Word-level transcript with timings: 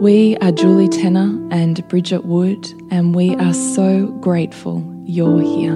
We 0.00 0.36
are 0.42 0.52
Julie 0.52 0.90
Tenner 0.90 1.48
and 1.50 1.88
Bridget 1.88 2.26
Wood, 2.26 2.70
and 2.90 3.14
we 3.14 3.34
are 3.36 3.54
so 3.54 4.08
grateful 4.20 4.84
you're 5.06 5.40
here. 5.40 5.72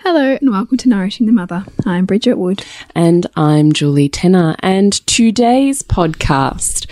Hello 0.00 0.36
and 0.38 0.50
welcome 0.50 0.76
to 0.76 0.88
Nourishing 0.90 1.24
the 1.24 1.32
Mother. 1.32 1.64
I'm 1.86 2.04
Bridget 2.04 2.34
Wood. 2.34 2.62
And 2.94 3.26
I'm 3.36 3.72
Julie 3.72 4.10
Tenner. 4.10 4.54
And 4.58 4.92
today's 5.06 5.82
podcast 5.82 6.86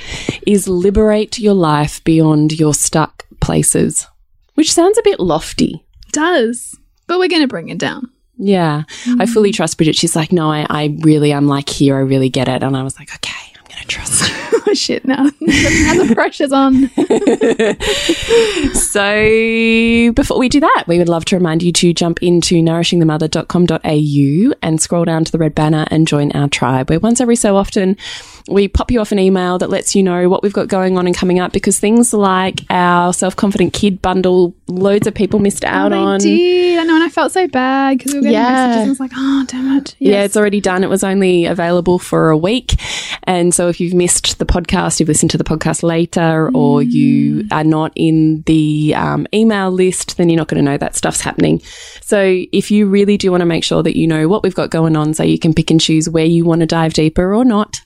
is 0.46 0.66
Liberate 0.66 1.38
Your 1.38 1.52
Life 1.52 2.02
Beyond 2.04 2.58
Your 2.58 2.72
Stuck 2.72 3.26
Places, 3.42 4.06
which 4.54 4.72
sounds 4.72 4.96
a 4.96 5.02
bit 5.02 5.20
lofty. 5.20 5.84
Does, 6.10 6.74
but 7.06 7.18
we're 7.18 7.28
going 7.28 7.42
to 7.42 7.48
bring 7.48 7.68
it 7.68 7.76
down. 7.76 8.13
Yeah. 8.36 8.82
Mm. 9.04 9.20
I 9.20 9.26
fully 9.26 9.52
trust 9.52 9.76
Bridget. 9.76 9.96
She's 9.96 10.16
like, 10.16 10.32
no, 10.32 10.50
I, 10.50 10.66
I 10.68 10.96
really, 11.00 11.32
I'm 11.32 11.46
like 11.46 11.68
here. 11.68 11.96
I 11.96 12.00
really 12.00 12.28
get 12.28 12.48
it. 12.48 12.62
And 12.62 12.76
I 12.76 12.82
was 12.82 12.98
like, 12.98 13.14
okay, 13.14 13.52
I'm 13.56 13.64
going 13.64 13.80
to 13.80 13.86
trust 13.86 14.28
you. 14.28 14.34
oh, 14.66 14.74
shit, 14.74 15.04
now. 15.04 15.22
now 15.40 16.04
the 16.04 16.12
pressure's 16.14 16.52
on. 16.52 16.88
so 18.74 20.12
before 20.12 20.38
we 20.38 20.48
do 20.48 20.60
that, 20.60 20.84
we 20.86 20.98
would 20.98 21.08
love 21.08 21.24
to 21.26 21.36
remind 21.36 21.62
you 21.62 21.72
to 21.72 21.92
jump 21.94 22.22
into 22.22 22.56
nourishingthemother.com.au 22.56 24.54
and 24.62 24.80
scroll 24.80 25.04
down 25.04 25.24
to 25.24 25.32
the 25.32 25.38
red 25.38 25.54
banner 25.54 25.86
and 25.90 26.08
join 26.08 26.32
our 26.32 26.48
tribe, 26.48 26.90
where 26.90 27.00
once 27.00 27.20
every 27.20 27.36
so 27.36 27.56
often 27.56 27.96
we 28.48 28.68
pop 28.68 28.90
you 28.90 29.00
off 29.00 29.10
an 29.10 29.18
email 29.18 29.58
that 29.58 29.70
lets 29.70 29.94
you 29.94 30.02
know 30.02 30.28
what 30.28 30.42
we've 30.42 30.52
got 30.52 30.68
going 30.68 30.98
on 30.98 31.06
and 31.06 31.16
coming 31.16 31.40
up 31.40 31.52
because 31.52 31.80
things 31.80 32.12
like 32.12 32.60
our 32.68 33.12
self 33.12 33.34
confident 33.36 33.72
kid 33.72 34.02
bundle, 34.02 34.54
loads 34.66 35.06
of 35.06 35.14
people 35.14 35.38
missed 35.38 35.64
out 35.64 35.92
oh, 35.92 35.98
on. 35.98 36.20
Did. 36.20 36.78
I 36.78 36.84
know, 36.84 36.94
and 36.94 37.04
I 37.04 37.08
felt 37.08 37.32
so 37.32 37.48
bad 37.48 37.96
because 37.96 38.12
we 38.12 38.18
were 38.18 38.24
getting 38.24 38.34
yeah. 38.34 38.66
messages 38.66 38.76
and 38.76 38.86
I 38.86 38.90
was 38.90 39.00
like, 39.00 39.12
oh, 39.14 39.44
damn 39.48 39.78
it. 39.78 39.96
Yes. 39.98 40.12
Yeah, 40.12 40.22
it's 40.24 40.36
already 40.36 40.60
done. 40.60 40.84
It 40.84 40.90
was 40.90 41.02
only 41.02 41.46
available 41.46 41.98
for 41.98 42.30
a 42.30 42.36
week. 42.36 42.74
And 43.22 43.54
so 43.54 43.68
if 43.68 43.80
you've 43.80 43.94
missed 43.94 44.38
the 44.38 44.44
podcast, 44.44 45.00
you've 45.00 45.08
listened 45.08 45.30
to 45.30 45.38
the 45.38 45.44
podcast 45.44 45.82
later, 45.82 46.50
mm. 46.50 46.54
or 46.54 46.82
you 46.82 47.46
are 47.50 47.64
not 47.64 47.92
in 47.96 48.42
the 48.42 48.94
um, 48.94 49.26
email 49.32 49.70
list, 49.70 50.18
then 50.18 50.28
you're 50.28 50.36
not 50.36 50.48
going 50.48 50.62
to 50.62 50.70
know 50.70 50.76
that 50.76 50.96
stuff's 50.96 51.22
happening. 51.22 51.62
So 52.02 52.44
if 52.52 52.70
you 52.70 52.86
really 52.86 53.16
do 53.16 53.30
want 53.30 53.40
to 53.40 53.46
make 53.46 53.64
sure 53.64 53.82
that 53.82 53.96
you 53.96 54.06
know 54.06 54.28
what 54.28 54.42
we've 54.42 54.54
got 54.54 54.68
going 54.68 54.96
on 54.96 55.14
so 55.14 55.22
you 55.22 55.38
can 55.38 55.54
pick 55.54 55.70
and 55.70 55.80
choose 55.80 56.10
where 56.10 56.26
you 56.26 56.44
want 56.44 56.60
to 56.60 56.66
dive 56.66 56.92
deeper 56.92 57.34
or 57.34 57.46
not, 57.46 57.80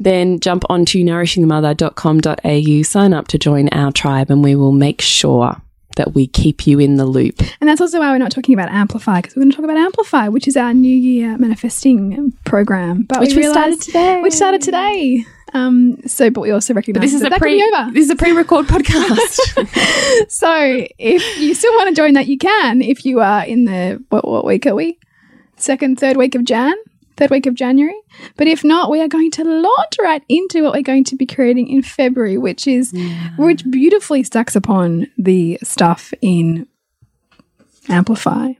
then 0.00 0.40
jump 0.40 0.64
onto 0.68 1.04
nourishingthemother.com.au, 1.04 2.82
sign 2.82 3.12
up 3.12 3.28
to 3.28 3.38
join 3.38 3.68
our 3.68 3.92
tribe, 3.92 4.30
and 4.30 4.42
we 4.42 4.56
will 4.56 4.72
make 4.72 5.00
sure 5.00 5.60
that 5.96 6.14
we 6.14 6.26
keep 6.26 6.66
you 6.66 6.78
in 6.78 6.96
the 6.96 7.04
loop. 7.04 7.40
And 7.60 7.68
that's 7.68 7.80
also 7.80 7.98
why 8.00 8.10
we're 8.10 8.18
not 8.18 8.32
talking 8.32 8.54
about 8.54 8.70
Amplify, 8.70 9.20
because 9.20 9.36
we're 9.36 9.42
going 9.42 9.50
to 9.50 9.56
talk 9.56 9.64
about 9.64 9.76
Amplify, 9.76 10.28
which 10.28 10.48
is 10.48 10.56
our 10.56 10.72
New 10.72 10.94
Year 10.94 11.36
manifesting 11.36 12.32
program. 12.44 13.02
But 13.02 13.20
which 13.20 13.34
we, 13.34 13.46
we 13.46 13.52
started 13.52 13.80
today. 13.80 14.22
Which 14.22 14.32
started 14.32 14.62
today. 14.62 15.24
Um, 15.52 16.00
so, 16.06 16.30
but 16.30 16.40
we 16.40 16.52
also 16.52 16.74
recognize 16.74 17.02
this 17.02 17.12
is 17.12 17.22
that 17.22 17.32
a 17.32 17.38
pre 17.38 17.58
this 17.92 18.04
is 18.04 18.10
a 18.10 18.16
pre-record 18.16 18.66
podcast. 18.68 20.28
so, 20.30 20.86
if 20.98 21.40
you 21.40 21.54
still 21.54 21.74
want 21.74 21.88
to 21.88 21.94
join 21.94 22.14
that, 22.14 22.28
you 22.28 22.38
can. 22.38 22.80
If 22.80 23.04
you 23.04 23.20
are 23.20 23.44
in 23.44 23.64
the 23.64 24.02
what, 24.08 24.26
what 24.26 24.44
week 24.44 24.64
are 24.66 24.74
we? 24.74 24.98
Second, 25.56 25.98
third 25.98 26.16
week 26.16 26.34
of 26.34 26.44
Jan 26.44 26.74
third 27.20 27.30
week 27.30 27.46
of 27.46 27.54
January. 27.54 27.98
But 28.36 28.46
if 28.46 28.64
not, 28.64 28.90
we 28.90 29.00
are 29.00 29.08
going 29.08 29.30
to 29.32 29.44
launch 29.44 29.96
right 30.00 30.22
into 30.28 30.62
what 30.62 30.72
we're 30.72 30.82
going 30.82 31.04
to 31.04 31.16
be 31.16 31.26
creating 31.26 31.68
in 31.68 31.82
February, 31.82 32.38
which 32.38 32.66
is 32.66 32.92
yeah. 32.92 33.36
which 33.36 33.62
beautifully 33.70 34.22
stacks 34.22 34.56
upon 34.56 35.06
the 35.18 35.58
stuff 35.62 36.12
in 36.22 36.66
Amplify. 37.88 38.52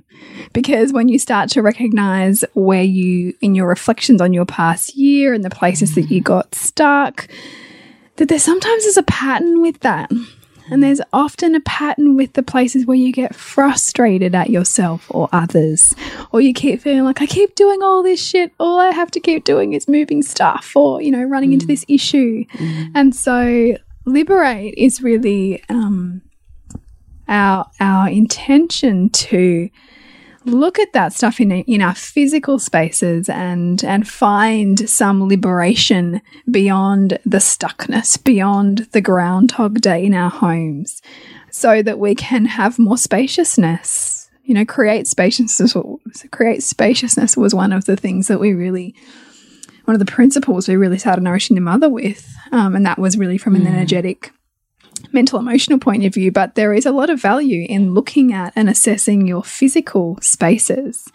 Because 0.52 0.92
when 0.92 1.08
you 1.08 1.18
start 1.18 1.48
to 1.50 1.62
recognize 1.62 2.44
where 2.54 2.82
you, 2.82 3.34
in 3.40 3.54
your 3.54 3.66
reflections 3.66 4.20
on 4.20 4.32
your 4.32 4.44
past 4.44 4.94
year 4.94 5.32
and 5.32 5.44
the 5.44 5.50
places 5.50 5.92
mm. 5.92 5.94
that 5.96 6.10
you 6.10 6.20
got 6.20 6.54
stuck, 6.54 7.28
that 8.16 8.28
there 8.28 8.38
sometimes 8.38 8.84
is 8.84 8.96
a 8.96 9.02
pattern 9.04 9.62
with 9.62 9.80
that. 9.80 10.10
And 10.70 10.82
there's 10.82 11.00
often 11.12 11.54
a 11.54 11.60
pattern 11.60 12.16
with 12.16 12.34
the 12.34 12.42
places 12.42 12.86
where 12.86 12.96
you 12.96 13.12
get 13.12 13.34
frustrated 13.34 14.34
at 14.34 14.50
yourself 14.50 15.06
or 15.10 15.28
others, 15.32 15.94
or 16.32 16.40
you 16.40 16.52
keep 16.52 16.80
feeling 16.80 17.04
like, 17.04 17.20
I 17.20 17.26
keep 17.26 17.54
doing 17.54 17.82
all 17.82 18.02
this 18.02 18.24
shit. 18.24 18.52
All 18.58 18.78
I 18.78 18.90
have 18.92 19.10
to 19.12 19.20
keep 19.20 19.44
doing 19.44 19.72
is 19.72 19.88
moving 19.88 20.22
stuff 20.22 20.72
or, 20.74 21.02
you 21.02 21.10
know, 21.10 21.22
running 21.22 21.50
mm. 21.50 21.54
into 21.54 21.66
this 21.66 21.84
issue. 21.88 22.44
Mm. 22.44 22.92
And 22.94 23.14
so, 23.14 23.76
liberate 24.06 24.74
is 24.76 25.02
really 25.02 25.62
um, 25.68 26.22
our, 27.28 27.70
our 27.80 28.08
intention 28.08 29.10
to 29.10 29.68
look 30.44 30.78
at 30.78 30.92
that 30.92 31.12
stuff 31.12 31.40
in 31.40 31.50
in 31.52 31.82
our 31.82 31.94
physical 31.94 32.58
spaces 32.58 33.28
and 33.28 33.84
and 33.84 34.08
find 34.08 34.88
some 34.88 35.28
liberation 35.28 36.20
beyond 36.50 37.18
the 37.24 37.38
stuckness, 37.38 38.22
beyond 38.22 38.88
the 38.92 39.00
groundhog 39.00 39.80
day 39.80 40.04
in 40.04 40.14
our 40.14 40.30
homes, 40.30 41.02
so 41.50 41.82
that 41.82 41.98
we 41.98 42.14
can 42.14 42.46
have 42.46 42.78
more 42.78 42.98
spaciousness. 42.98 44.30
You 44.44 44.54
know, 44.54 44.64
create 44.64 45.06
spaciousness. 45.06 45.76
Create 46.30 46.62
spaciousness 46.62 47.36
was 47.36 47.54
one 47.54 47.72
of 47.72 47.84
the 47.84 47.96
things 47.96 48.28
that 48.28 48.40
we 48.40 48.52
really 48.52 48.94
one 49.84 49.94
of 49.94 50.04
the 50.04 50.12
principles 50.12 50.68
we 50.68 50.76
really 50.76 50.98
started 50.98 51.22
nourishing 51.22 51.54
the 51.54 51.60
mother 51.60 51.88
with, 51.88 52.32
um, 52.52 52.76
and 52.76 52.86
that 52.86 52.98
was 52.98 53.18
really 53.18 53.38
from 53.38 53.56
an 53.56 53.62
mm. 53.62 53.68
energetic 53.72 54.32
mental 55.12 55.38
emotional 55.38 55.78
point 55.78 56.04
of 56.04 56.14
view, 56.14 56.32
but 56.32 56.54
there 56.54 56.72
is 56.72 56.86
a 56.86 56.92
lot 56.92 57.10
of 57.10 57.20
value 57.20 57.66
in 57.68 57.94
looking 57.94 58.32
at 58.32 58.52
and 58.56 58.68
assessing 58.68 59.26
your 59.26 59.42
physical 59.42 60.18
spaces. 60.20 61.10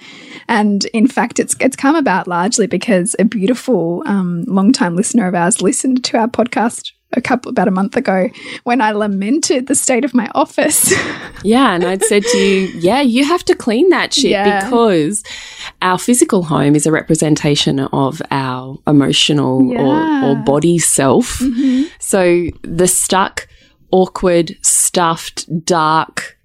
And 0.47 0.85
in 0.85 1.07
fact, 1.07 1.39
it's 1.39 1.55
it's 1.59 1.75
come 1.75 1.95
about 1.95 2.27
largely 2.27 2.67
because 2.67 3.15
a 3.19 3.25
beautiful 3.25 4.03
um, 4.05 4.43
long 4.43 4.71
time 4.73 4.95
listener 4.95 5.27
of 5.27 5.35
ours 5.35 5.61
listened 5.61 6.03
to 6.05 6.17
our 6.17 6.27
podcast 6.27 6.91
a 7.15 7.21
couple 7.21 7.49
about 7.49 7.67
a 7.67 7.71
month 7.71 7.95
ago 7.95 8.29
when 8.63 8.81
I 8.81 8.91
lamented 8.91 9.67
the 9.67 9.75
state 9.75 10.05
of 10.05 10.13
my 10.13 10.29
office. 10.35 10.93
yeah, 11.43 11.73
and 11.73 11.83
I'd 11.83 12.03
said 12.03 12.23
to 12.23 12.37
you, 12.37 12.67
yeah, 12.79 13.01
you 13.01 13.25
have 13.25 13.43
to 13.45 13.55
clean 13.55 13.89
that 13.89 14.13
shit 14.13 14.31
yeah. 14.31 14.65
because 14.65 15.23
our 15.81 15.97
physical 15.97 16.43
home 16.43 16.75
is 16.75 16.85
a 16.85 16.91
representation 16.91 17.79
of 17.79 18.21
our 18.31 18.77
emotional 18.87 19.71
yeah. 19.71 20.25
or, 20.25 20.29
or 20.29 20.35
body 20.35 20.77
self. 20.77 21.39
Mm 21.41 21.53
-hmm. 21.53 21.83
So 21.99 22.19
the 22.77 22.87
stuck 22.87 23.47
awkward, 23.91 24.57
stuffed, 24.61 25.65
dark, 25.65 26.37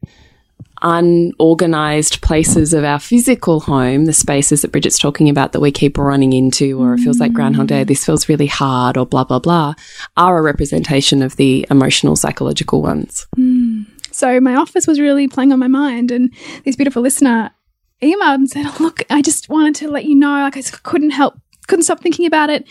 unorganized 0.82 2.22
places 2.22 2.72
of 2.72 2.84
our 2.84 2.98
physical 2.98 3.60
home, 3.60 4.06
the 4.06 4.12
spaces 4.12 4.62
that 4.62 4.72
Bridget's 4.72 4.98
talking 4.98 5.28
about 5.28 5.52
that 5.52 5.60
we 5.60 5.70
keep 5.70 5.98
running 5.98 6.32
into, 6.32 6.80
or 6.80 6.94
it 6.94 6.98
feels 6.98 7.18
like 7.18 7.32
Groundhog 7.32 7.66
Day, 7.66 7.84
this 7.84 8.04
feels 8.04 8.28
really 8.28 8.46
hard, 8.46 8.96
or 8.96 9.06
blah, 9.06 9.24
blah, 9.24 9.38
blah, 9.38 9.74
are 10.16 10.38
a 10.38 10.42
representation 10.42 11.22
of 11.22 11.36
the 11.36 11.66
emotional, 11.70 12.16
psychological 12.16 12.82
ones. 12.82 13.26
Hmm. 13.36 13.82
So 14.10 14.40
my 14.40 14.56
office 14.56 14.86
was 14.86 14.98
really 14.98 15.28
playing 15.28 15.52
on 15.52 15.58
my 15.58 15.68
mind, 15.68 16.10
and 16.10 16.32
this 16.64 16.76
beautiful 16.76 17.02
listener 17.02 17.50
emailed 18.02 18.34
and 18.34 18.50
said, 18.50 18.80
"Look, 18.80 19.04
I 19.10 19.22
just 19.22 19.48
wanted 19.48 19.74
to 19.76 19.90
let 19.90 20.04
you 20.04 20.14
know, 20.14 20.42
like 20.42 20.56
I 20.56 20.62
couldn't 20.62 21.10
help, 21.10 21.34
couldn't 21.70 21.84
stop 21.84 22.00
thinking 22.00 22.26
about 22.26 22.50
it. 22.50 22.66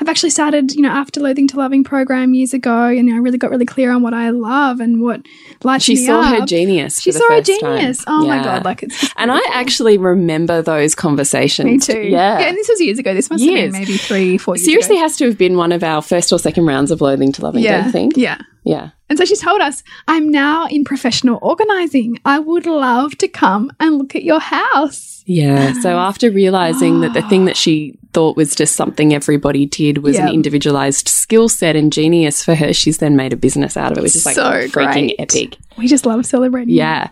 I've 0.00 0.08
actually 0.08 0.30
started, 0.30 0.72
you 0.74 0.82
know, 0.82 0.88
after 0.90 1.20
Loathing 1.20 1.46
to 1.48 1.56
Loving 1.58 1.84
program 1.84 2.32
years 2.34 2.52
ago, 2.54 2.86
and 2.86 3.10
I 3.12 3.16
really 3.18 3.36
got 3.38 3.50
really 3.50 3.66
clear 3.66 3.90
on 3.92 4.02
what 4.02 4.14
I 4.14 4.30
love 4.30 4.80
and 4.80 5.00
what 5.02 5.20
lights 5.62 5.84
She 5.84 5.94
me 5.94 6.06
saw 6.06 6.22
her 6.22 6.46
genius. 6.46 7.00
She 7.00 7.10
for 7.12 7.14
the 7.14 7.18
saw 7.20 7.34
her 7.34 7.36
first 7.44 7.60
time. 7.60 7.78
genius. 7.78 8.04
Oh 8.06 8.26
my 8.26 8.42
god, 8.42 8.64
like 8.64 8.82
it's 8.82 9.10
And 9.16 9.30
I 9.30 9.40
actually 9.52 9.98
remember 9.98 10.62
those 10.62 10.94
conversations. 10.94 11.66
me 11.66 11.78
too. 11.78 12.00
Yeah. 12.00 12.38
and 12.40 12.56
this 12.56 12.68
was 12.68 12.80
years 12.80 12.98
ago. 12.98 13.14
This 13.14 13.30
must 13.30 13.42
Years. 13.44 13.60
have 13.66 13.72
been 13.72 13.80
maybe 13.82 13.96
three, 13.98 14.38
four 14.38 14.56
years 14.56 14.64
Seriously 14.64 14.96
ago. 14.96 15.02
has 15.02 15.16
to 15.18 15.26
have 15.26 15.38
been 15.38 15.56
one 15.56 15.70
of 15.72 15.82
our 15.84 16.00
first 16.02 16.32
or 16.32 16.38
second 16.38 16.64
rounds 16.66 16.90
of 16.90 17.00
Loathing 17.00 17.32
to 17.32 17.42
Loving, 17.42 17.62
don't 17.62 17.86
you 17.86 17.92
think? 17.92 18.16
Yeah. 18.16 18.38
Yeah. 18.64 18.90
And 19.08 19.18
so 19.18 19.24
she 19.24 19.36
told 19.36 19.60
us, 19.60 19.82
I'm 20.06 20.28
now 20.28 20.66
in 20.66 20.84
professional 20.84 21.38
organizing. 21.42 22.18
I 22.24 22.38
would 22.38 22.66
love 22.66 23.18
to 23.18 23.28
come 23.28 23.70
and 23.80 23.98
look 23.98 24.14
at 24.14 24.22
your 24.22 24.40
house. 24.40 25.24
Yeah. 25.26 25.72
So 25.80 25.98
after 25.98 26.30
realizing 26.30 27.00
that 27.00 27.12
the 27.12 27.22
thing 27.22 27.44
that 27.46 27.56
she 27.56 27.98
thought 28.12 28.36
was 28.36 28.54
just 28.54 28.76
something 28.76 29.14
everybody 29.14 29.66
did 29.66 29.98
was 29.98 30.18
an 30.18 30.28
individualized 30.28 31.08
skill 31.08 31.48
set 31.48 31.76
and 31.76 31.92
genius 31.92 32.44
for 32.44 32.54
her, 32.54 32.72
she's 32.72 32.98
then 32.98 33.16
made 33.16 33.32
a 33.32 33.36
business 33.36 33.76
out 33.76 33.92
of 33.92 33.98
it, 33.98 34.02
which 34.02 34.16
is 34.16 34.26
like 34.26 34.34
So 34.34 34.42
freaking 34.68 35.16
great. 35.16 35.20
epic. 35.20 35.56
We 35.76 35.86
just 35.86 36.06
love 36.06 36.24
celebrating. 36.26 36.74
Yeah. 36.74 37.10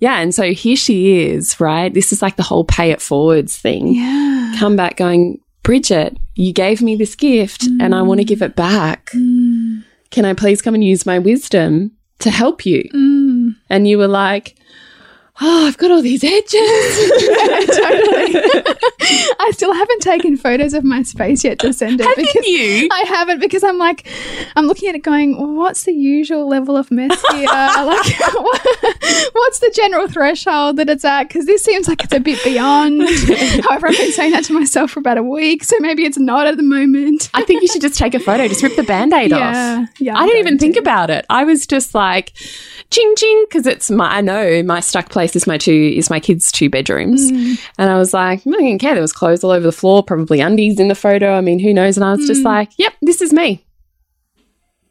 Yeah. 0.00 0.18
And 0.18 0.34
so 0.34 0.52
here 0.52 0.76
she 0.76 1.22
is, 1.22 1.58
right? 1.60 1.92
This 1.92 2.12
is 2.12 2.22
like 2.22 2.36
the 2.36 2.42
whole 2.42 2.64
pay 2.64 2.90
it 2.90 3.00
forwards 3.00 3.56
thing. 3.56 3.94
Yeah. 3.94 4.54
Come 4.58 4.76
back 4.76 4.96
going, 4.96 5.40
Bridget, 5.62 6.16
you 6.34 6.52
gave 6.52 6.80
me 6.82 6.96
this 6.96 7.14
gift 7.14 7.66
and 7.80 7.94
I 7.94 8.02
want 8.02 8.18
to 8.18 8.24
mm. 8.24 8.28
give 8.28 8.42
it 8.42 8.56
back. 8.56 9.10
Mm. 9.14 9.39
Can 10.10 10.24
I 10.24 10.34
please 10.34 10.60
come 10.62 10.74
and 10.74 10.84
use 10.84 11.06
my 11.06 11.18
wisdom 11.18 11.92
to 12.20 12.30
help 12.30 12.66
you? 12.66 12.88
Mm. 12.94 13.56
And 13.68 13.88
you 13.88 13.98
were 13.98 14.08
like, 14.08 14.56
Oh, 15.42 15.66
I've 15.66 15.78
got 15.78 15.90
all 15.90 16.02
these 16.02 16.22
edges. 16.22 16.50
totally. 16.52 18.34
I 19.40 19.50
still 19.52 19.72
haven't 19.72 20.00
taken 20.02 20.36
photos 20.36 20.74
of 20.74 20.84
my 20.84 21.02
space 21.02 21.42
yet 21.44 21.58
to 21.60 21.72
send 21.72 22.00
it 22.00 22.06
Haven't 22.06 22.26
because 22.26 22.46
you? 22.46 22.88
I 22.92 23.00
haven't 23.08 23.40
because 23.40 23.64
I'm 23.64 23.78
like 23.78 24.06
I'm 24.54 24.66
looking 24.66 24.88
at 24.88 24.94
it 24.94 25.02
going, 25.02 25.56
what's 25.56 25.84
the 25.84 25.92
usual 25.92 26.46
level 26.48 26.76
of 26.76 26.90
mess 26.90 27.10
here? 27.32 27.46
like 27.46 28.20
what's 29.32 29.58
the 29.60 29.72
general 29.74 30.08
threshold 30.08 30.76
that 30.76 30.88
it's 30.88 31.04
at? 31.04 31.28
Because 31.28 31.46
this 31.46 31.62
seems 31.64 31.88
like 31.88 32.04
it's 32.04 32.12
a 32.12 32.20
bit 32.20 32.42
beyond. 32.44 33.02
However, 33.68 33.88
I've 33.88 33.96
been 33.96 34.12
saying 34.12 34.32
that 34.32 34.44
to 34.44 34.52
myself 34.52 34.90
for 34.92 35.00
about 35.00 35.18
a 35.18 35.22
week, 35.22 35.64
so 35.64 35.76
maybe 35.80 36.04
it's 36.04 36.18
not 36.18 36.46
at 36.46 36.56
the 36.56 36.62
moment. 36.62 37.30
I 37.34 37.44
think 37.44 37.62
you 37.62 37.68
should 37.68 37.82
just 37.82 37.98
take 37.98 38.14
a 38.14 38.20
photo, 38.20 38.46
just 38.48 38.62
rip 38.62 38.76
the 38.76 38.82
band 38.82 39.12
aid 39.12 39.30
Yeah, 39.30 39.86
off. 39.88 39.88
yeah, 40.00 40.16
I 40.16 40.20
I'm 40.22 40.26
didn't 40.28 40.40
even 40.40 40.56
going 40.56 40.58
think 40.58 40.76
about 40.76 41.10
it. 41.10 41.24
I 41.30 41.44
was 41.44 41.66
just 41.66 41.94
like, 41.94 42.32
ching 42.90 43.14
ching, 43.16 43.46
because 43.48 43.66
it's 43.66 43.90
my, 43.90 44.16
I 44.18 44.20
know 44.20 44.62
my 44.62 44.80
stuck 44.80 45.08
place 45.08 45.29
is 45.36 45.46
my 45.46 45.58
two, 45.58 45.92
is 45.96 46.10
my 46.10 46.20
kids' 46.20 46.50
two 46.52 46.68
bedrooms. 46.70 47.30
Mm. 47.32 47.60
And 47.78 47.90
I 47.90 47.96
was 47.98 48.12
like, 48.14 48.40
I 48.46 48.50
didn't 48.50 48.78
care. 48.78 48.94
There 48.94 49.02
was 49.02 49.12
clothes 49.12 49.42
all 49.44 49.50
over 49.50 49.64
the 49.66 49.72
floor, 49.72 50.02
probably 50.02 50.40
undies 50.40 50.78
in 50.80 50.88
the 50.88 50.94
photo. 50.94 51.32
I 51.34 51.40
mean, 51.40 51.58
who 51.58 51.72
knows? 51.74 51.96
And 51.96 52.04
I 52.04 52.12
was 52.12 52.20
Mm. 52.20 52.26
just 52.28 52.42
like, 52.42 52.70
yep, 52.78 52.92
this 53.02 53.20
is 53.22 53.32
me. 53.32 53.64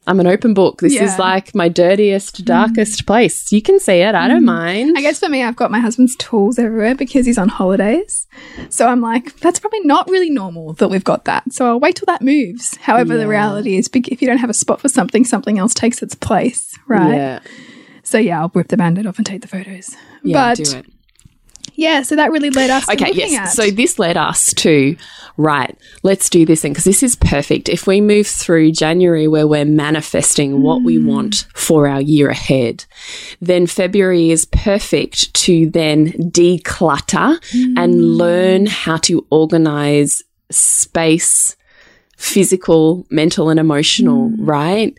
I'm 0.07 0.19
an 0.19 0.25
open 0.27 0.56
book. 0.56 0.81
This 0.81 0.94
Yeah. 0.95 1.01
Mm. 1.01 1.06
is 1.13 1.19
like 1.19 1.53
my 1.53 1.69
dirtiest, 1.69 2.44
darkest 2.44 3.06
place. 3.06 3.51
You 3.51 3.62
can 3.62 3.80
see 3.80 4.00
it. 4.00 4.15
I 4.15 4.27
don't 4.27 4.45
mind. 4.45 4.97
I 4.97 5.01
guess 5.01 5.19
for 5.19 5.30
me, 5.30 5.44
I've 5.44 5.56
got 5.56 5.69
my 5.69 5.80
husband's 5.80 6.15
tools 6.15 6.57
everywhere 6.57 6.95
because 6.95 7.27
he's 7.27 7.38
on 7.38 7.47
holidays. 7.50 8.25
So 8.69 8.88
I'm 8.88 9.01
like, 9.01 9.35
that's 9.39 9.59
probably 9.59 9.81
not 9.81 10.09
really 10.09 10.31
normal 10.31 10.74
that 10.74 10.88
we've 10.89 11.03
got 11.03 11.25
that. 11.25 11.53
So 11.53 11.68
I'll 11.68 11.80
wait 11.80 11.95
till 11.95 12.07
that 12.07 12.24
moves. 12.24 12.75
However, 12.77 13.18
the 13.18 13.27
reality 13.27 13.77
is, 13.77 13.88
if 13.94 14.19
you 14.21 14.27
don't 14.27 14.38
have 14.39 14.50
a 14.50 14.53
spot 14.53 14.81
for 14.81 14.89
something, 14.89 15.25
something 15.25 15.59
else 15.59 15.75
takes 15.75 16.01
its 16.01 16.15
place, 16.15 16.74
right? 16.88 17.13
Yeah. 17.13 17.39
So 18.09 18.17
yeah, 18.17 18.41
I'll 18.41 18.51
rip 18.56 18.69
the 18.69 18.77
band 18.77 18.97
aid 18.97 19.06
off 19.06 19.17
and 19.17 19.25
take 19.25 19.44
the 19.44 19.47
photos. 19.47 19.95
Yeah, 20.23 20.56
but 20.56 20.57
do 20.57 20.77
it. 20.79 20.85
yeah, 21.75 22.01
so 22.01 22.15
that 22.15 22.31
really 22.31 22.50
led 22.50 22.71
us 22.71 22.88
to 22.88 22.94
Okay, 22.94 23.11
yes. 23.13 23.35
at. 23.35 23.45
So 23.50 23.69
this 23.69 24.00
led 24.00 24.17
us 24.17 24.51
to, 24.56 24.97
right, 25.38 25.77
let's 26.01 26.27
do 26.27 26.44
this 26.44 26.63
thing 26.63 26.71
because 26.73 26.85
this 26.85 27.03
is 27.03 27.15
perfect. 27.15 27.69
If 27.69 27.85
we 27.85 28.01
move 28.01 28.25
through 28.25 28.71
January 28.71 29.27
where 29.27 29.45
we're 29.45 29.63
manifesting 29.63 30.63
what 30.63 30.81
we 30.81 30.97
mm. 30.97 31.06
want 31.06 31.45
for 31.53 31.88
our 31.88 32.01
year 32.01 32.31
ahead, 32.31 32.85
then 33.41 33.67
February 33.67 34.31
is 34.31 34.45
perfect 34.45 35.31
to 35.35 35.69
then 35.69 36.07
declutter 36.31 37.38
and 37.77 37.94
mm. 37.94 38.17
learn 38.17 38.65
how 38.65 38.97
to 38.97 39.23
organize 39.29 40.23
space 40.50 41.56
physical, 42.19 43.07
mental, 43.10 43.50
and 43.50 43.60
emotional, 43.60 44.30
mm. 44.30 44.36
right? 44.39 44.95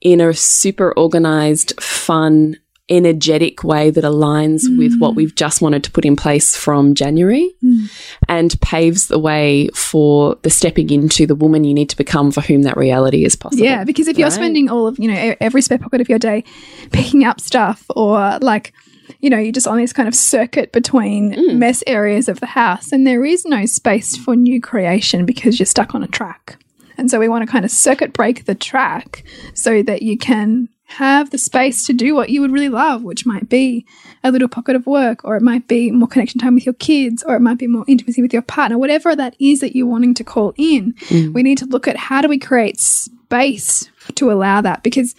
In 0.00 0.20
a 0.20 0.32
super 0.32 0.96
organized, 0.96 1.78
fun, 1.82 2.56
energetic 2.88 3.62
way 3.62 3.90
that 3.90 4.04
aligns 4.04 4.64
with 4.76 4.98
what 4.98 5.12
mm. 5.12 5.16
we've 5.16 5.34
just 5.34 5.60
wanted 5.62 5.84
to 5.84 5.90
put 5.90 6.04
in 6.04 6.16
place 6.16 6.56
from 6.56 6.94
January 6.94 7.52
mm. 7.62 7.88
and 8.28 8.60
paves 8.60 9.08
the 9.08 9.18
way 9.18 9.68
for 9.74 10.36
the 10.42 10.50
stepping 10.50 10.90
into 10.90 11.26
the 11.26 11.34
woman 11.34 11.64
you 11.64 11.74
need 11.74 11.88
to 11.88 11.96
become 11.96 12.32
for 12.32 12.40
whom 12.40 12.62
that 12.62 12.76
reality 12.76 13.24
is 13.24 13.36
possible. 13.36 13.64
Yeah, 13.64 13.84
because 13.84 14.08
if 14.08 14.16
you're 14.16 14.30
spending 14.30 14.68
all 14.68 14.86
of, 14.86 14.98
you 14.98 15.08
know, 15.08 15.34
every 15.40 15.62
spare 15.62 15.78
pocket 15.78 16.00
of 16.00 16.08
your 16.08 16.18
day 16.18 16.44
picking 16.92 17.24
up 17.24 17.40
stuff 17.40 17.84
or 17.90 18.38
like, 18.40 18.72
you 19.20 19.28
know, 19.30 19.38
you're 19.38 19.52
just 19.52 19.66
on 19.68 19.76
this 19.78 19.92
kind 19.92 20.08
of 20.08 20.14
circuit 20.14 20.72
between 20.72 21.32
Mm. 21.34 21.56
mess 21.58 21.82
areas 21.86 22.28
of 22.28 22.40
the 22.40 22.46
house 22.46 22.92
and 22.92 23.06
there 23.06 23.24
is 23.24 23.44
no 23.44 23.66
space 23.66 24.16
for 24.16 24.36
new 24.36 24.60
creation 24.60 25.26
because 25.26 25.58
you're 25.58 25.66
stuck 25.66 25.94
on 25.94 26.02
a 26.02 26.08
track. 26.08 26.56
And 26.96 27.10
so 27.10 27.18
we 27.18 27.28
want 27.28 27.44
to 27.44 27.50
kind 27.50 27.64
of 27.64 27.70
circuit 27.70 28.12
break 28.12 28.44
the 28.44 28.54
track 28.54 29.24
so 29.54 29.82
that 29.82 30.02
you 30.02 30.18
can 30.18 30.68
have 30.84 31.30
the 31.30 31.38
space 31.38 31.86
to 31.86 31.92
do 31.92 32.14
what 32.16 32.30
you 32.30 32.40
would 32.40 32.50
really 32.50 32.68
love, 32.68 33.02
which 33.04 33.24
might 33.24 33.48
be 33.48 33.86
a 34.24 34.30
little 34.32 34.48
pocket 34.48 34.74
of 34.74 34.86
work, 34.86 35.24
or 35.24 35.36
it 35.36 35.42
might 35.42 35.68
be 35.68 35.90
more 35.92 36.08
connection 36.08 36.40
time 36.40 36.54
with 36.54 36.66
your 36.66 36.72
kids, 36.74 37.22
or 37.22 37.36
it 37.36 37.40
might 37.40 37.58
be 37.58 37.68
more 37.68 37.84
intimacy 37.86 38.20
with 38.20 38.32
your 38.32 38.42
partner, 38.42 38.76
whatever 38.76 39.14
that 39.14 39.36
is 39.38 39.60
that 39.60 39.76
you're 39.76 39.86
wanting 39.86 40.14
to 40.14 40.24
call 40.24 40.52
in. 40.56 40.94
We 41.32 41.42
need 41.44 41.58
to 41.58 41.66
look 41.66 41.86
at 41.86 41.96
how 41.96 42.20
do 42.22 42.28
we 42.28 42.38
create 42.38 42.80
space 42.80 43.88
to 44.16 44.32
allow 44.32 44.60
that 44.60 44.82
because, 44.82 45.14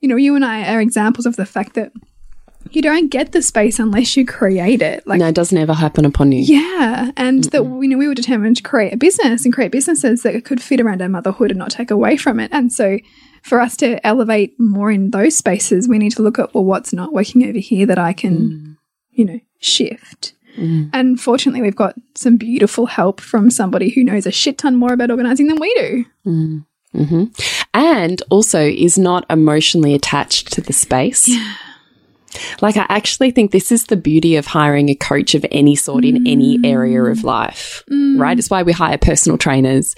you 0.00 0.08
know, 0.08 0.16
you 0.16 0.34
and 0.36 0.44
I 0.44 0.72
are 0.72 0.80
examples 0.80 1.26
of 1.26 1.36
the 1.36 1.46
fact 1.46 1.74
that 1.74 1.92
you 2.74 2.82
don't 2.82 3.08
get 3.08 3.32
the 3.32 3.42
space 3.42 3.78
unless 3.78 4.16
you 4.16 4.26
create 4.26 4.82
it. 4.82 5.06
Like, 5.06 5.18
no, 5.18 5.28
it 5.28 5.34
doesn't 5.34 5.56
ever 5.56 5.74
happen 5.74 6.04
upon 6.04 6.32
you. 6.32 6.40
yeah, 6.40 7.10
and 7.16 7.44
that 7.44 7.62
you 7.62 7.88
know 7.88 7.98
we 7.98 8.08
were 8.08 8.14
determined 8.14 8.56
to 8.56 8.62
create 8.62 8.92
a 8.92 8.96
business 8.96 9.44
and 9.44 9.52
create 9.52 9.72
businesses 9.72 10.22
that 10.22 10.44
could 10.44 10.62
fit 10.62 10.80
around 10.80 11.02
our 11.02 11.08
motherhood 11.08 11.50
and 11.50 11.58
not 11.58 11.70
take 11.70 11.90
away 11.90 12.16
from 12.16 12.40
it. 12.40 12.50
And 12.52 12.72
so, 12.72 12.98
for 13.42 13.60
us 13.60 13.76
to 13.78 14.04
elevate 14.06 14.58
more 14.58 14.90
in 14.90 15.10
those 15.10 15.36
spaces, 15.36 15.88
we 15.88 15.98
need 15.98 16.12
to 16.12 16.22
look 16.22 16.38
at 16.38 16.54
well, 16.54 16.64
what's 16.64 16.92
not 16.92 17.12
working 17.12 17.44
over 17.44 17.58
here 17.58 17.86
that 17.86 17.98
I 17.98 18.12
can, 18.12 18.38
mm. 18.38 18.76
you 19.10 19.24
know, 19.24 19.40
shift. 19.58 20.34
Mm. 20.56 20.90
And 20.92 21.20
fortunately, 21.20 21.62
we've 21.62 21.76
got 21.76 21.94
some 22.14 22.36
beautiful 22.36 22.86
help 22.86 23.20
from 23.20 23.50
somebody 23.50 23.90
who 23.90 24.04
knows 24.04 24.26
a 24.26 24.32
shit 24.32 24.58
ton 24.58 24.76
more 24.76 24.92
about 24.92 25.10
organizing 25.10 25.46
than 25.46 25.60
we 25.60 25.74
do. 25.74 26.04
Mm. 26.26 26.66
Mm-hmm. 26.94 27.24
and 27.72 28.22
also 28.28 28.60
is 28.60 28.98
not 28.98 29.24
emotionally 29.30 29.94
attached 29.94 30.52
to 30.52 30.60
the 30.60 30.74
space. 30.74 31.26
Like, 32.60 32.76
I 32.76 32.86
actually 32.88 33.30
think 33.30 33.50
this 33.50 33.72
is 33.72 33.86
the 33.86 33.96
beauty 33.96 34.36
of 34.36 34.46
hiring 34.46 34.88
a 34.88 34.94
coach 34.94 35.34
of 35.34 35.44
any 35.50 35.76
sort 35.76 36.04
in 36.04 36.26
any 36.26 36.58
area 36.64 37.02
of 37.04 37.18
mm. 37.18 37.24
life, 37.24 37.84
mm. 37.90 38.18
right? 38.18 38.38
It's 38.38 38.50
why 38.50 38.62
we 38.62 38.72
hire 38.72 38.98
personal 38.98 39.38
trainers. 39.38 39.94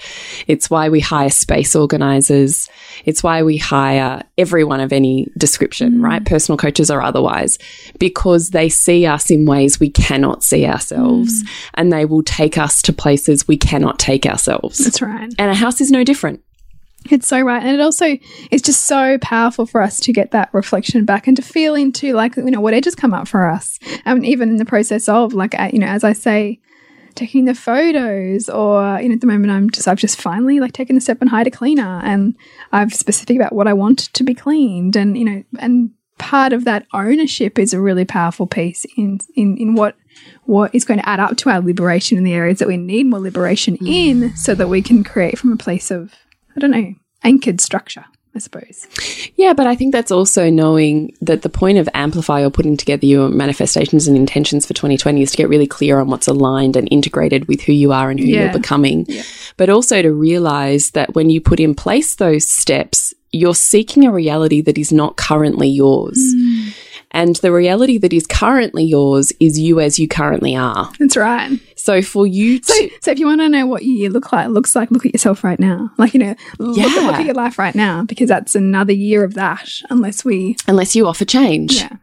It's 0.46 0.68
why 0.70 0.88
we 0.88 1.00
hire 1.00 1.30
space 1.30 1.74
organizers. 1.74 2.68
It's 3.04 3.22
why 3.22 3.42
we 3.42 3.56
hire 3.56 4.22
everyone 4.36 4.80
of 4.80 4.92
any 4.92 5.28
description, 5.38 5.98
mm. 5.98 6.04
right? 6.04 6.24
Personal 6.24 6.58
coaches 6.58 6.90
or 6.90 7.02
otherwise, 7.02 7.58
because 7.98 8.50
they 8.50 8.68
see 8.68 9.06
us 9.06 9.30
in 9.30 9.46
ways 9.46 9.80
we 9.80 9.90
cannot 9.90 10.42
see 10.44 10.66
ourselves 10.66 11.42
and 11.74 11.92
they 11.92 12.04
will 12.04 12.22
take 12.22 12.58
us 12.58 12.82
to 12.82 12.92
places 12.92 13.48
we 13.48 13.56
cannot 13.56 13.98
take 13.98 14.26
ourselves. 14.26 14.78
That's 14.78 15.00
right. 15.02 15.32
And 15.38 15.50
a 15.50 15.54
house 15.54 15.80
is 15.80 15.90
no 15.90 16.04
different. 16.04 16.43
It's 17.10 17.26
so 17.26 17.40
right. 17.40 17.62
And 17.62 17.74
it 17.74 17.80
also 17.80 18.16
is 18.50 18.62
just 18.62 18.86
so 18.86 19.18
powerful 19.18 19.66
for 19.66 19.82
us 19.82 20.00
to 20.00 20.12
get 20.12 20.30
that 20.30 20.48
reflection 20.52 21.04
back 21.04 21.26
and 21.26 21.36
to 21.36 21.42
feel 21.42 21.74
into 21.74 22.14
like, 22.14 22.36
you 22.36 22.50
know, 22.50 22.60
what 22.60 22.74
edges 22.74 22.94
come 22.94 23.12
up 23.12 23.28
for 23.28 23.46
us. 23.46 23.78
And 24.04 24.24
even 24.24 24.48
in 24.48 24.56
the 24.56 24.64
process 24.64 25.08
of 25.08 25.34
like, 25.34 25.58
uh, 25.58 25.70
you 25.72 25.78
know, 25.78 25.86
as 25.86 26.02
I 26.02 26.14
say, 26.14 26.60
taking 27.14 27.44
the 27.44 27.54
photos 27.54 28.48
or, 28.48 28.98
you 29.00 29.08
know, 29.08 29.14
at 29.14 29.20
the 29.20 29.26
moment 29.26 29.52
I'm 29.52 29.70
just, 29.70 29.86
I've 29.86 29.98
just 29.98 30.20
finally 30.20 30.60
like 30.60 30.72
taken 30.72 30.96
the 30.96 31.00
step 31.00 31.18
and 31.20 31.30
hired 31.30 31.46
a 31.46 31.50
cleaner 31.50 32.00
and 32.02 32.34
I've 32.72 32.94
specific 32.94 33.36
about 33.36 33.52
what 33.52 33.68
I 33.68 33.72
want 33.72 34.12
to 34.14 34.24
be 34.24 34.34
cleaned. 34.34 34.96
And, 34.96 35.16
you 35.16 35.24
know, 35.24 35.44
and 35.58 35.90
part 36.18 36.52
of 36.52 36.64
that 36.64 36.86
ownership 36.92 37.58
is 37.58 37.74
a 37.74 37.80
really 37.80 38.04
powerful 38.04 38.46
piece 38.46 38.86
in, 38.96 39.20
in, 39.36 39.56
in 39.58 39.74
what, 39.74 39.96
what 40.44 40.74
is 40.74 40.84
going 40.84 40.98
to 41.00 41.08
add 41.08 41.20
up 41.20 41.36
to 41.36 41.50
our 41.50 41.60
liberation 41.60 42.16
in 42.16 42.24
the 42.24 42.32
areas 42.32 42.58
that 42.60 42.68
we 42.68 42.76
need 42.76 43.06
more 43.06 43.20
liberation 43.20 43.76
in 43.86 44.34
so 44.36 44.54
that 44.54 44.68
we 44.68 44.80
can 44.80 45.04
create 45.04 45.38
from 45.38 45.52
a 45.52 45.56
place 45.56 45.90
of 45.90 46.14
I 46.56 46.60
don't 46.60 46.70
know, 46.70 46.94
anchored 47.22 47.60
structure. 47.60 48.04
I 48.36 48.40
suppose. 48.40 48.88
Yeah, 49.36 49.52
but 49.52 49.68
I 49.68 49.76
think 49.76 49.92
that's 49.92 50.10
also 50.10 50.50
knowing 50.50 51.14
that 51.20 51.42
the 51.42 51.48
point 51.48 51.78
of 51.78 51.88
Amplify 51.94 52.42
or 52.42 52.50
putting 52.50 52.76
together 52.76 53.06
your 53.06 53.28
manifestations 53.28 54.08
and 54.08 54.16
intentions 54.16 54.66
for 54.66 54.74
2020 54.74 55.22
is 55.22 55.30
to 55.30 55.36
get 55.36 55.48
really 55.48 55.68
clear 55.68 56.00
on 56.00 56.08
what's 56.08 56.26
aligned 56.26 56.74
and 56.74 56.88
integrated 56.90 57.46
with 57.46 57.60
who 57.60 57.72
you 57.72 57.92
are 57.92 58.10
and 58.10 58.18
who 58.18 58.26
Yeah. 58.26 58.42
you're 58.46 58.52
becoming. 58.52 59.06
But 59.56 59.70
also 59.70 60.02
to 60.02 60.10
realize 60.12 60.90
that 60.90 61.14
when 61.14 61.30
you 61.30 61.40
put 61.40 61.60
in 61.60 61.76
place 61.76 62.16
those 62.16 62.44
steps, 62.50 63.14
you're 63.30 63.54
seeking 63.54 64.04
a 64.04 64.10
reality 64.10 64.60
that 64.62 64.78
is 64.78 64.92
not 64.92 65.16
currently 65.16 65.68
yours. 65.68 66.18
Mm. 66.36 66.53
And 67.14 67.36
the 67.36 67.52
reality 67.52 67.96
that 67.98 68.12
is 68.12 68.26
currently 68.26 68.82
yours 68.84 69.32
is 69.38 69.58
you 69.58 69.78
as 69.78 70.00
you 70.00 70.08
currently 70.08 70.56
are. 70.56 70.90
That's 70.98 71.16
right. 71.16 71.60
So 71.76 72.02
for 72.02 72.26
you 72.26 72.58
to. 72.58 72.64
So, 72.64 72.88
so 73.02 73.10
if 73.12 73.20
you 73.20 73.26
want 73.26 73.40
to 73.40 73.48
know 73.48 73.66
what 73.66 73.84
your 73.84 73.94
year 73.94 74.10
look 74.10 74.32
like, 74.32 74.48
looks 74.48 74.74
like, 74.74 74.90
look 74.90 75.06
at 75.06 75.12
yourself 75.12 75.44
right 75.44 75.60
now. 75.60 75.92
Like 75.96 76.12
you 76.12 76.20
know, 76.20 76.34
look, 76.58 76.76
at, 76.76 77.02
look 77.06 77.14
at 77.14 77.24
your 77.24 77.34
life 77.34 77.58
right 77.58 77.74
now 77.74 78.02
because 78.02 78.28
that's 78.28 78.54
another 78.54 78.92
year 78.92 79.22
of 79.24 79.34
that. 79.34 79.70
Unless 79.90 80.24
we, 80.24 80.56
unless 80.66 80.96
you 80.96 81.06
offer 81.06 81.24
change. 81.24 81.76
yeah, 81.76 81.96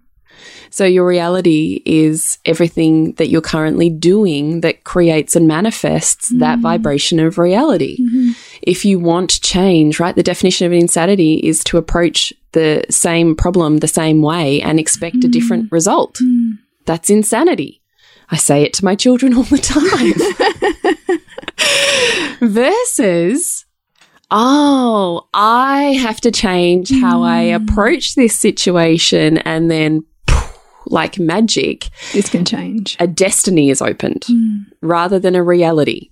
So 0.69 0.85
your 0.85 1.05
reality 1.05 1.83
is 1.85 2.39
everything 2.45 3.11
that 3.13 3.27
you're 3.27 3.41
currently 3.41 3.89
doing 3.89 4.61
that 4.61 4.85
creates 4.85 5.35
and 5.35 5.47
manifests 5.47 6.29
that 6.39 6.55
mm-hmm. 6.55 6.63
vibration 6.63 7.19
of 7.19 7.37
reality. 7.37 7.97
Mm-hmm. 7.99 8.31
If 8.61 8.85
you 8.85 8.99
want 8.99 9.41
change, 9.41 9.99
right, 9.99 10.15
the 10.15 10.23
definition 10.23 10.67
of 10.67 10.73
insanity 10.73 11.35
is 11.35 11.63
to 11.65 11.77
approach 11.77 12.33
the 12.51 12.83
same 12.89 13.35
problem 13.35 13.77
the 13.77 13.87
same 13.87 14.21
way 14.21 14.61
and 14.61 14.79
expect 14.79 15.23
a 15.23 15.27
different 15.27 15.65
mm. 15.65 15.71
result. 15.71 16.15
Mm. 16.15 16.59
That's 16.85 17.09
insanity. 17.09 17.81
I 18.29 18.37
say 18.37 18.63
it 18.63 18.73
to 18.73 18.85
my 18.85 18.95
children 18.95 19.33
all 19.35 19.43
the 19.43 19.57
time. 19.57 20.13
Versus 22.49 23.65
oh, 24.29 25.27
I 25.33 25.93
have 26.01 26.21
to 26.21 26.31
change 26.31 26.91
how 26.91 27.23
I 27.23 27.45
mm. 27.45 27.55
approach 27.55 28.15
this 28.15 28.35
situation 28.35 29.37
and 29.39 29.69
then 29.69 30.03
like 30.87 31.19
magic, 31.19 31.89
this 32.13 32.29
can 32.29 32.43
change. 32.43 32.97
a 32.99 33.07
destiny 33.07 33.69
is 33.69 33.81
opened 33.81 34.25
rather 34.81 35.19
than 35.19 35.35
a 35.35 35.43
reality. 35.43 36.09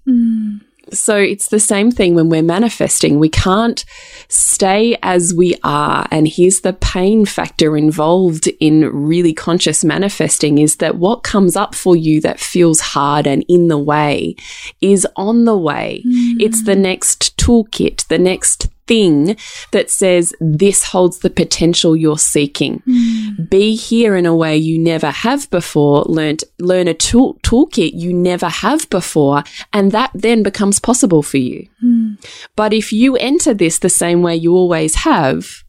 So 0.91 1.17
it's 1.17 1.49
the 1.49 1.59
same 1.59 1.91
thing 1.91 2.15
when 2.15 2.29
we're 2.29 2.41
manifesting. 2.41 3.19
We 3.19 3.29
can't 3.29 3.83
stay 4.27 4.97
as 5.03 5.33
we 5.33 5.55
are. 5.63 6.07
And 6.11 6.27
here's 6.27 6.61
the 6.61 6.73
pain 6.73 7.25
factor 7.25 7.77
involved 7.77 8.47
in 8.59 8.85
really 8.85 9.33
conscious 9.33 9.83
manifesting 9.83 10.57
is 10.57 10.77
that 10.77 10.95
what 10.95 11.23
comes 11.23 11.55
up 11.55 11.75
for 11.75 11.95
you 11.95 12.21
that 12.21 12.39
feels 12.39 12.79
hard 12.79 13.27
and 13.27 13.43
in 13.47 13.67
the 13.67 13.77
way 13.77 14.35
is 14.81 15.07
on 15.15 15.45
the 15.45 15.57
way. 15.57 16.03
Mm. 16.05 16.37
It's 16.39 16.63
the 16.63 16.75
next 16.75 17.37
toolkit, 17.37 18.07
the 18.07 18.19
next 18.19 18.67
thing 18.89 19.37
that 19.71 19.89
says 19.91 20.33
this 20.41 20.83
holds 20.83 21.19
the 21.19 21.29
potential 21.29 21.95
you're 21.95 22.17
seeking. 22.17 22.81
Hmm. 22.85 23.43
Be 23.43 23.75
here 23.75 24.15
in 24.15 24.25
a 24.25 24.35
way 24.35 24.57
you 24.57 24.79
never 24.79 25.11
have 25.11 25.47
before, 25.51 26.03
learned 26.07 26.43
learn 26.59 26.87
a 26.87 26.95
tool, 26.95 27.35
toolkit 27.43 27.91
you 27.93 28.11
never 28.11 28.49
have 28.49 28.89
before, 28.89 29.43
and 29.71 29.91
that 29.91 30.09
then 30.15 30.41
becomes 30.41 30.79
possible 30.79 31.21
for 31.21 31.37
you. 31.37 31.67
Hmm. 31.79 32.15
But 32.55 32.73
if 32.73 32.91
you 32.91 33.15
enter 33.15 33.53
this 33.53 33.77
the 33.77 33.89
same 33.89 34.23
way 34.23 34.35
you 34.35 34.53
always 34.55 34.95
have, 34.95 35.63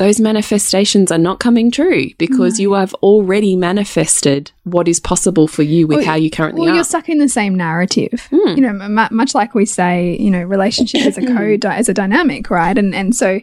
those 0.00 0.18
manifestations 0.18 1.12
are 1.12 1.18
not 1.18 1.38
coming 1.40 1.70
true 1.70 2.06
because 2.16 2.58
you 2.58 2.72
have 2.72 2.94
already 2.94 3.54
manifested 3.54 4.50
what 4.64 4.88
is 4.88 4.98
possible 4.98 5.46
for 5.46 5.62
you 5.62 5.86
with 5.86 5.98
Well, 5.98 6.06
how 6.06 6.14
you 6.14 6.30
currently 6.30 6.62
Well, 6.62 6.70
are. 6.70 6.74
you're 6.76 6.84
stuck 6.84 7.08
in 7.10 7.18
the 7.18 7.28
same 7.28 7.54
narrative. 7.54 8.26
Hmm. 8.30 8.48
You 8.56 8.62
know, 8.62 8.72
mu 8.72 9.06
much 9.10 9.34
like 9.34 9.54
we 9.54 9.66
say, 9.66 10.16
you 10.18 10.30
know, 10.30 10.42
relationship 10.42 11.02
is 11.02 11.18
a 11.18 11.26
code, 11.36 11.64
as 11.66 11.88
a 11.88 11.94
dynamic, 11.94 12.48
right? 12.50 12.76
And 12.76 12.94
and 12.94 13.14
so 13.14 13.40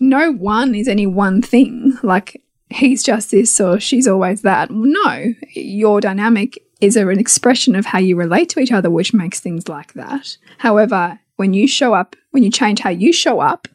no 0.00 0.32
one 0.32 0.74
is 0.74 0.88
any 0.88 1.06
one 1.06 1.42
thing. 1.42 1.98
Like 2.02 2.40
he's 2.70 3.02
just 3.02 3.30
this 3.32 3.60
or 3.60 3.80
she's 3.80 4.06
always 4.08 4.42
that. 4.42 4.70
No, 4.70 5.34
your 5.52 6.00
dynamic 6.00 6.58
is 6.80 6.96
a- 6.96 7.08
an 7.08 7.18
expression 7.18 7.74
of 7.74 7.86
how 7.86 7.98
you 7.98 8.14
relate 8.16 8.48
to 8.50 8.60
each 8.60 8.72
other, 8.72 8.90
which 8.90 9.12
makes 9.12 9.40
things 9.40 9.68
like 9.68 9.92
that. 9.94 10.36
However, 10.58 11.18
when 11.36 11.54
you 11.54 11.66
show 11.66 11.92
up, 11.94 12.16
when 12.30 12.42
you 12.42 12.50
change 12.50 12.80
how 12.80 12.90
you 12.90 13.12
show 13.12 13.40
up, 13.40 13.68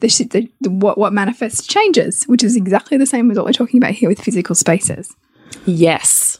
the, 0.00 0.08
the, 0.08 0.50
the 0.60 0.70
what 0.70 0.98
what 0.98 1.12
manifests 1.12 1.66
changes, 1.66 2.24
which 2.24 2.44
is 2.44 2.56
exactly 2.56 2.98
the 2.98 3.06
same 3.06 3.30
as 3.30 3.36
what 3.36 3.46
we're 3.46 3.52
talking 3.52 3.78
about 3.78 3.92
here 3.92 4.08
with 4.08 4.20
physical 4.20 4.54
spaces. 4.54 5.14
yes. 5.64 6.38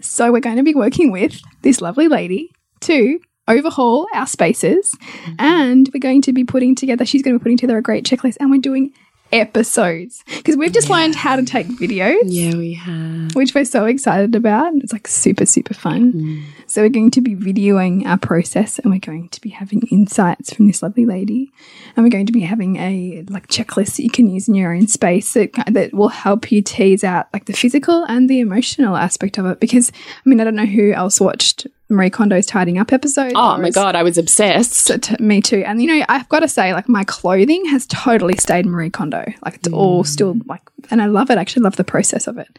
So 0.00 0.32
we're 0.32 0.40
going 0.40 0.56
to 0.56 0.62
be 0.62 0.74
working 0.74 1.10
with 1.10 1.40
this 1.62 1.80
lovely 1.80 2.08
lady 2.08 2.50
to 2.80 3.20
overhaul 3.48 4.08
our 4.14 4.26
spaces 4.26 4.92
mm-hmm. 4.94 5.34
and 5.38 5.90
we're 5.92 6.00
going 6.00 6.22
to 6.22 6.32
be 6.32 6.44
putting 6.44 6.74
together 6.74 7.04
she's 7.04 7.22
going 7.22 7.34
to 7.34 7.38
be 7.38 7.42
putting 7.42 7.56
together 7.56 7.78
a 7.78 7.82
great 7.82 8.04
checklist 8.04 8.36
and 8.40 8.50
we're 8.50 8.60
doing 8.60 8.92
episodes. 9.32 10.24
Because 10.36 10.56
we've 10.56 10.72
just 10.72 10.90
learned 10.90 11.14
how 11.14 11.36
to 11.36 11.44
take 11.44 11.66
videos 11.68 12.20
Yeah, 12.24 12.54
we 12.56 12.74
have. 12.74 13.34
which 13.34 13.54
we're 13.54 13.64
so 13.64 13.84
excited 13.86 14.34
about. 14.34 14.74
It's 14.76 14.92
like 14.92 15.08
super 15.08 15.46
super 15.46 15.74
fun. 15.74 16.12
Mm. 16.12 16.42
So 16.66 16.82
we're 16.82 16.88
going 16.88 17.10
to 17.12 17.20
be 17.20 17.36
videoing 17.36 18.06
our 18.06 18.18
process 18.18 18.78
and 18.78 18.92
we're 18.92 18.98
going 19.00 19.28
to 19.28 19.40
be 19.40 19.50
having 19.50 19.82
insights 19.90 20.52
from 20.52 20.66
this 20.66 20.82
lovely 20.82 21.06
lady. 21.06 21.52
And 21.96 22.04
we're 22.04 22.10
going 22.10 22.26
to 22.26 22.32
be 22.32 22.40
having 22.40 22.76
a 22.76 23.24
like 23.28 23.46
checklist 23.48 23.96
that 23.96 24.02
you 24.02 24.10
can 24.10 24.28
use 24.28 24.48
in 24.48 24.54
your 24.54 24.74
own 24.74 24.86
space 24.88 25.32
that, 25.34 25.50
that 25.70 25.94
will 25.94 26.08
help 26.08 26.50
you 26.50 26.62
tease 26.62 27.04
out 27.04 27.28
like 27.32 27.44
the 27.46 27.52
physical 27.52 28.04
and 28.04 28.28
the 28.28 28.40
emotional 28.40 28.96
aspect 28.96 29.38
of 29.38 29.46
it. 29.46 29.60
Because 29.60 29.90
i 30.24 30.28
mean 30.28 30.40
i 30.40 30.44
don't 30.44 30.54
know 30.56 30.66
who 30.66 30.92
else 30.92 31.20
watched 31.20 31.66
marie 31.88 32.10
kondo's 32.10 32.46
tidying 32.46 32.78
up 32.78 32.92
episode 32.92 33.32
Oh 33.34 33.58
my 33.58 33.70
God, 33.70 33.94
I 33.94 34.02
was 34.02 34.18
obsessed. 34.18 35.20
me 35.20 35.40
too. 35.40 35.62
And 35.66 35.80
you 35.80 35.88
know, 35.88 36.04
I've 36.08 36.28
got 36.28 36.40
to 36.40 36.48
say, 36.48 36.72
like 36.72 36.88
my 36.88 37.04
clothing 37.04 37.66
has 37.66 37.86
totally 37.86 38.36
stayed 38.36 38.66
Marie 38.66 38.90
Kondo. 38.90 39.24
Like 39.44 39.56
it's 39.56 39.68
all 39.68 40.04
mm. 40.04 40.06
still 40.06 40.36
like, 40.46 40.62
and 40.90 41.02
I 41.02 41.06
love 41.06 41.30
it. 41.30 41.38
I 41.38 41.40
actually 41.40 41.62
love 41.62 41.76
the 41.76 41.84
process 41.84 42.26
of 42.26 42.38
it. 42.38 42.58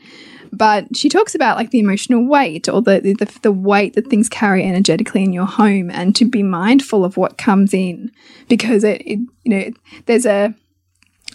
But 0.53 0.95
she 0.95 1.09
talks 1.09 1.35
about 1.35 1.57
like 1.57 1.71
the 1.71 1.79
emotional 1.79 2.25
weight 2.25 2.69
or 2.69 2.81
the, 2.81 3.01
the 3.01 3.39
the 3.41 3.51
weight 3.51 3.95
that 3.95 4.07
things 4.07 4.29
carry 4.29 4.63
energetically 4.63 5.23
in 5.23 5.33
your 5.33 5.45
home, 5.45 5.89
and 5.89 6.15
to 6.15 6.25
be 6.25 6.43
mindful 6.43 7.03
of 7.03 7.17
what 7.17 7.37
comes 7.37 7.73
in 7.73 8.11
because 8.47 8.83
it, 8.83 9.01
it 9.01 9.19
you 9.43 9.49
know 9.49 9.71
there's 10.05 10.25
a 10.25 10.53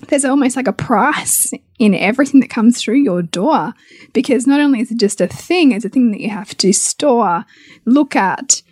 there's 0.09 0.25
almost 0.25 0.57
like 0.57 0.69
a 0.69 0.73
price 0.73 1.53
in 1.79 1.95
everything 1.95 2.41
that 2.41 2.51
comes 2.51 2.81
through 2.81 2.99
your 2.99 3.23
door 3.23 3.73
because 4.13 4.47
not 4.47 4.61
only 4.61 4.81
is 4.81 4.91
it 4.91 4.99
just 4.99 5.21
a 5.21 5.27
thing, 5.27 5.73
it's 5.73 5.85
a 5.85 5.89
thing 5.89 6.11
that 6.11 6.21
you 6.21 6.31
have 6.31 6.57
to 6.59 6.73
store, 6.73 7.45
look 7.85 8.17
at, 8.17 8.63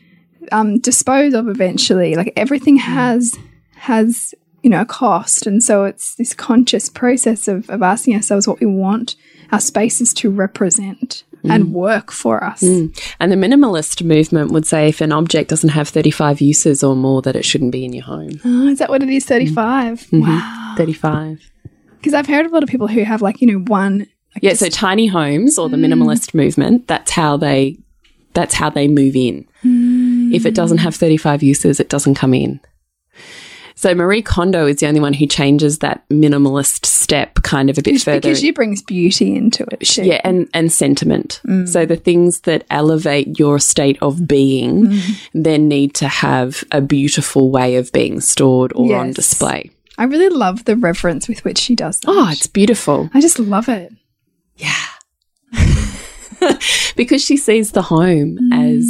um, 0.52 0.78
dispose 0.78 1.34
of 1.34 1.48
eventually. 1.48 2.14
Like 2.14 2.32
everything 2.36 2.78
mm. 2.78 2.82
has 2.82 3.38
has 3.76 4.34
you 4.62 4.70
know 4.70 4.82
a 4.82 4.86
cost, 4.86 5.46
and 5.46 5.62
so 5.62 5.84
it's 5.84 6.14
this 6.16 6.34
conscious 6.34 6.88
process 6.88 7.48
of, 7.48 7.68
of 7.70 7.82
asking 7.82 8.14
ourselves 8.14 8.46
what 8.46 8.60
we 8.60 8.66
want 8.66 9.16
our 9.52 9.60
spaces 9.60 10.14
to 10.14 10.30
represent 10.30 11.24
and 11.44 11.64
mm. 11.64 11.70
work 11.70 12.12
for 12.12 12.44
us. 12.44 12.62
Mm. 12.62 13.14
And 13.18 13.32
the 13.32 13.36
minimalist 13.36 14.04
movement 14.04 14.52
would 14.52 14.66
say 14.66 14.88
if 14.88 15.00
an 15.00 15.10
object 15.10 15.48
doesn't 15.48 15.70
have 15.70 15.88
35 15.88 16.40
uses 16.40 16.84
or 16.84 16.94
more, 16.94 17.22
that 17.22 17.34
it 17.34 17.44
shouldn't 17.44 17.72
be 17.72 17.84
in 17.84 17.92
your 17.92 18.04
home. 18.04 18.40
Oh, 18.44 18.68
is 18.68 18.78
that 18.78 18.90
what 18.90 19.02
it 19.02 19.08
is? 19.08 19.24
Thirty 19.24 19.46
five. 19.46 20.00
Mm-hmm. 20.02 20.20
Wow. 20.20 20.59
35. 20.76 21.50
Because 21.98 22.14
I've 22.14 22.26
heard 22.26 22.46
of 22.46 22.52
a 22.52 22.54
lot 22.54 22.62
of 22.62 22.68
people 22.68 22.88
who 22.88 23.02
have 23.04 23.22
like 23.22 23.40
you 23.40 23.46
know 23.46 23.58
one. 23.58 24.00
Like 24.34 24.42
Yeah, 24.42 24.54
so 24.54 24.68
tiny 24.68 25.06
homes 25.06 25.58
or 25.58 25.68
the 25.68 25.76
minimalist 25.76 26.30
mm. 26.30 26.34
movement, 26.34 26.86
that's 26.86 27.10
how 27.10 27.36
they 27.36 27.78
that's 28.32 28.54
how 28.54 28.70
they 28.70 28.88
move 28.88 29.16
in. 29.16 29.46
Mm. 29.64 30.32
If 30.32 30.46
it 30.46 30.54
doesn't 30.54 30.78
have 30.78 30.94
35 30.94 31.42
uses, 31.42 31.80
it 31.80 31.88
doesn't 31.88 32.14
come 32.14 32.32
in. 32.32 32.60
So 33.80 33.94
Marie 33.94 34.20
Kondo 34.20 34.66
is 34.66 34.76
the 34.76 34.86
only 34.88 35.00
one 35.00 35.14
who 35.14 35.26
changes 35.26 35.78
that 35.78 36.06
minimalist 36.10 36.84
step 36.84 37.36
kind 37.36 37.70
of 37.70 37.78
a 37.78 37.82
bit 37.82 37.94
It's 37.94 38.04
further. 38.04 38.20
because 38.20 38.38
she 38.38 38.50
brings 38.50 38.82
beauty 38.82 39.34
into 39.34 39.64
it. 39.72 39.80
Too. 39.80 40.04
yeah, 40.04 40.20
and 40.22 40.50
and 40.52 40.70
sentiment. 40.70 41.40
Mm. 41.46 41.66
So 41.66 41.86
the 41.86 41.96
things 41.96 42.40
that 42.40 42.66
elevate 42.68 43.38
your 43.38 43.58
state 43.58 43.96
of 44.02 44.28
being 44.28 44.88
mm-hmm. 44.88 45.42
then 45.42 45.66
need 45.66 45.94
to 45.94 46.08
have 46.08 46.62
a 46.72 46.82
beautiful 46.82 47.50
way 47.50 47.76
of 47.76 47.90
being 47.90 48.20
stored 48.20 48.70
or 48.74 48.94
on 48.96 49.12
display. 49.12 49.70
I 50.00 50.04
really 50.04 50.34
love 50.34 50.64
the 50.64 50.76
reverence 50.76 51.28
with 51.28 51.44
which 51.44 51.58
she 51.58 51.76
does 51.76 52.00
that. 52.00 52.08
Oh, 52.08 52.30
it's 52.30 52.46
beautiful. 52.46 53.10
I 53.12 53.20
just 53.20 53.38
love 53.38 53.68
it. 53.68 53.92
Yeah. 54.56 54.86
because 56.96 57.22
she 57.22 57.36
sees 57.36 57.72
the 57.72 57.82
home 57.82 58.38
as 58.50 58.86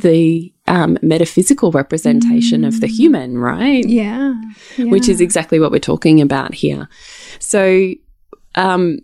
the 0.00 0.54
um, 0.68 0.98
metaphysical 1.02 1.72
representation 1.72 2.64
of 2.64 2.80
the 2.80 2.86
human, 2.86 3.38
right? 3.38 3.84
Yeah. 3.84 4.40
Which 4.78 5.08
is 5.08 5.20
exactly 5.20 5.58
what 5.58 5.72
we're 5.72 5.80
talking 5.80 6.20
about 6.20 6.54
here. 6.54 6.88
So, 7.40 7.90
um, 8.54 9.00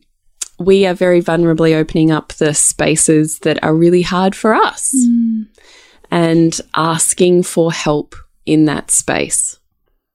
we 0.60 0.86
are 0.86 0.94
very 0.94 1.20
vulnerably 1.20 1.74
opening 1.74 2.12
up 2.12 2.34
the 2.34 2.54
spaces 2.54 3.40
that 3.40 3.60
are 3.64 3.74
really 3.74 4.02
hard 4.02 4.36
for 4.36 4.54
us 4.54 4.94
and 6.08 6.60
asking 6.76 7.42
for 7.42 7.72
help 7.72 8.14
in 8.46 8.66
that 8.66 8.92
space 8.92 9.58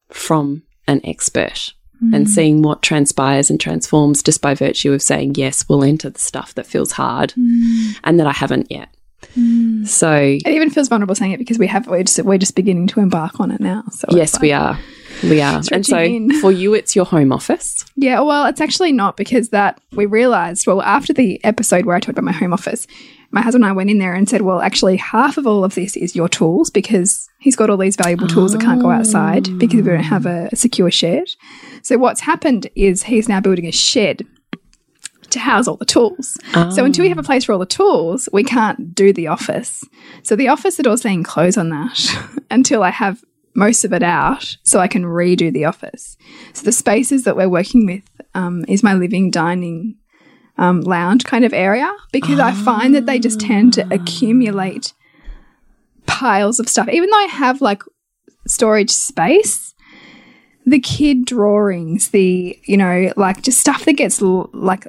from 0.10 0.63
an 0.88 1.01
expert 1.03 1.74
and 2.00 2.27
mm. 2.27 2.29
seeing 2.29 2.62
what 2.62 2.84
transpires 2.84 3.50
and 3.50 3.60
transforms 3.60 4.22
just 4.22 4.41
by 4.41 4.53
virtue 4.53 4.94
of 4.94 5.01
saying, 5.01 5.36
yes, 5.36 5.67
we'll 5.67 5.84
enter 5.84 6.10
the 6.10 6.20
stuff 6.20 6.53
that 6.56 6.67
feels 6.67 6.91
hard 6.91 7.34
mm. 7.38 7.96
and 8.03 8.20
that 8.20 8.27
I 8.27 8.34
haven't 8.34 8.72
yet. 8.72 8.89
Mm. 9.36 9.88
So, 9.88 10.13
It 10.13 10.47
even 10.47 10.69
feels 10.69 10.88
vulnerable 10.88 11.15
saying 11.15 11.31
it 11.31 11.38
because 11.38 11.59
we 11.59 11.67
have 11.67 11.88
we're 11.88 12.03
just 12.03 12.19
we're 12.24 12.38
just 12.38 12.55
beginning 12.55 12.88
to 12.88 13.00
embark 13.00 13.39
on 13.39 13.51
it 13.51 13.59
now. 13.59 13.83
So 13.91 14.07
yes, 14.12 14.33
like- 14.33 14.41
we 14.41 14.51
are. 14.51 14.79
We 15.24 15.41
are. 15.41 15.62
And 15.71 15.86
so, 15.86 15.97
in. 15.97 16.31
for 16.41 16.51
you, 16.51 16.74
it's 16.75 16.95
your 16.95 17.05
home 17.05 17.31
office. 17.31 17.83
Yeah, 17.95 18.19
well, 18.21 18.45
it's 18.45 18.62
actually 18.62 18.91
not 18.91 19.17
because 19.17 19.50
that 19.50 19.81
we 19.93 20.05
realized, 20.05 20.67
well, 20.67 20.81
after 20.83 21.12
the 21.12 21.43
episode 21.43 21.86
where 21.86 21.95
I 21.95 22.00
talked 22.00 22.17
about 22.17 22.25
my 22.25 22.31
home 22.31 22.53
office, 22.53 22.86
my 23.31 23.41
husband 23.41 23.63
and 23.63 23.71
I 23.71 23.75
went 23.75 23.89
in 23.89 23.97
there 23.97 24.13
and 24.13 24.29
said, 24.29 24.41
well, 24.41 24.62
actually, 24.62 24.97
half 24.97 25.38
of 25.38 25.47
all 25.47 25.63
of 25.63 25.75
this 25.75 25.97
is 25.97 26.15
your 26.15 26.29
tools 26.29 26.69
because 26.69 27.27
he's 27.39 27.55
got 27.55 27.69
all 27.69 27.77
these 27.77 27.95
valuable 27.95 28.27
tools 28.27 28.51
that 28.53 28.62
can't 28.62 28.81
go 28.81 28.91
outside 28.91 29.57
because 29.57 29.81
we 29.81 29.89
don't 29.89 30.03
have 30.03 30.25
a, 30.25 30.50
a 30.51 30.55
secure 30.55 30.91
shed. 30.91 31.27
So, 31.81 31.97
what's 31.97 32.21
happened 32.21 32.67
is 32.75 33.03
he's 33.03 33.27
now 33.27 33.39
building 33.39 33.65
a 33.65 33.71
shed 33.71 34.25
to 35.31 35.39
house 35.39 35.67
all 35.67 35.77
the 35.77 35.86
tools. 35.86 36.38
So, 36.72 36.86
until 36.86 37.03
we 37.03 37.10
have 37.10 37.17
a 37.17 37.24
place 37.24 37.43
for 37.46 37.53
all 37.53 37.60
the 37.60 37.65
tools, 37.65 38.29
we 38.31 38.43
can't 38.43 38.93
do 38.93 39.13
the 39.13 39.27
office. 39.27 39.84
So, 40.24 40.36
the 40.36 40.48
office, 40.48 40.77
the 40.77 40.84
door's 40.84 41.01
saying 41.01 41.24
close 41.24 41.57
on 41.57 41.69
that 41.69 42.00
until 42.51 42.84
I 42.84 42.91
have 42.91 43.22
most 43.57 43.84
of 43.84 43.91
it 43.91 44.03
out 44.03 44.55
so 44.63 44.79
I 44.79 44.88
can 44.88 45.03
redo 45.03 45.51
the 45.51 45.65
office. 45.65 46.15
So 46.53 46.63
the 46.63 46.72
spaces 46.72 47.24
that 47.24 47.36
we're 47.36 47.50
working 47.50 47.88
with 47.88 48.03
um, 48.36 48.63
is 48.67 48.84
my 48.84 48.93
living, 48.93 49.31
dining, 49.31 49.96
um, 50.60 50.81
lounge 50.81 51.24
kind 51.24 51.43
of 51.43 51.53
area 51.53 51.91
because 52.12 52.39
I 52.39 52.53
find 52.53 52.93
that 52.93 53.07
they 53.07 53.17
just 53.17 53.39
tend 53.39 53.74
to 53.74 53.88
accumulate 53.91 54.93
piles 56.05 56.60
of 56.60 56.69
stuff. 56.69 56.88
Even 56.89 57.10
though 57.10 57.17
I 57.17 57.27
have 57.31 57.60
like 57.60 57.81
storage 58.46 58.91
space, 58.91 59.74
the 60.65 60.79
kid 60.79 61.25
drawings, 61.25 62.10
the, 62.10 62.60
you 62.65 62.77
know, 62.77 63.12
like 63.17 63.41
just 63.41 63.60
stuff 63.60 63.86
that 63.86 63.93
gets 63.93 64.22
l- 64.22 64.51
like 64.53 64.88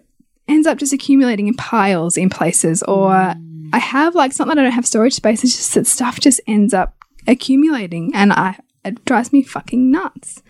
ends 0.48 0.66
up 0.66 0.78
just 0.78 0.92
accumulating 0.92 1.46
in 1.46 1.54
piles 1.54 2.16
in 2.16 2.30
places 2.30 2.82
or 2.84 3.10
mm. 3.10 3.70
I 3.72 3.78
have 3.78 4.14
like 4.14 4.30
it's 4.30 4.38
not 4.38 4.48
that 4.48 4.58
I 4.58 4.62
don't 4.62 4.72
have 4.72 4.86
storage 4.86 5.14
space, 5.14 5.44
it's 5.44 5.56
just 5.56 5.74
that 5.74 5.86
stuff 5.86 6.20
just 6.20 6.40
ends 6.46 6.72
up 6.72 6.94
accumulating 7.26 8.10
and 8.14 8.32
I 8.32 8.58
it 8.84 9.04
drives 9.04 9.32
me 9.32 9.42
fucking 9.42 9.90
nuts. 9.90 10.42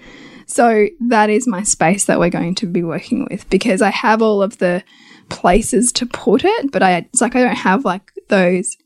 So 0.46 0.86
that 1.08 1.28
is 1.28 1.46
my 1.46 1.62
space 1.62 2.06
that 2.06 2.18
we're 2.18 2.30
going 2.30 2.54
to 2.56 2.66
be 2.66 2.82
working 2.82 3.26
with 3.30 3.48
because 3.50 3.82
I 3.82 3.90
have 3.90 4.22
all 4.22 4.42
of 4.42 4.58
the 4.58 4.82
places 5.28 5.92
to 5.92 6.06
put 6.06 6.42
it, 6.44 6.72
but 6.72 6.82
I 6.82 6.98
it's 6.98 7.20
like 7.20 7.36
I 7.36 7.42
don't 7.42 7.56
have 7.56 7.84
like 7.84 8.12
those 8.28 8.76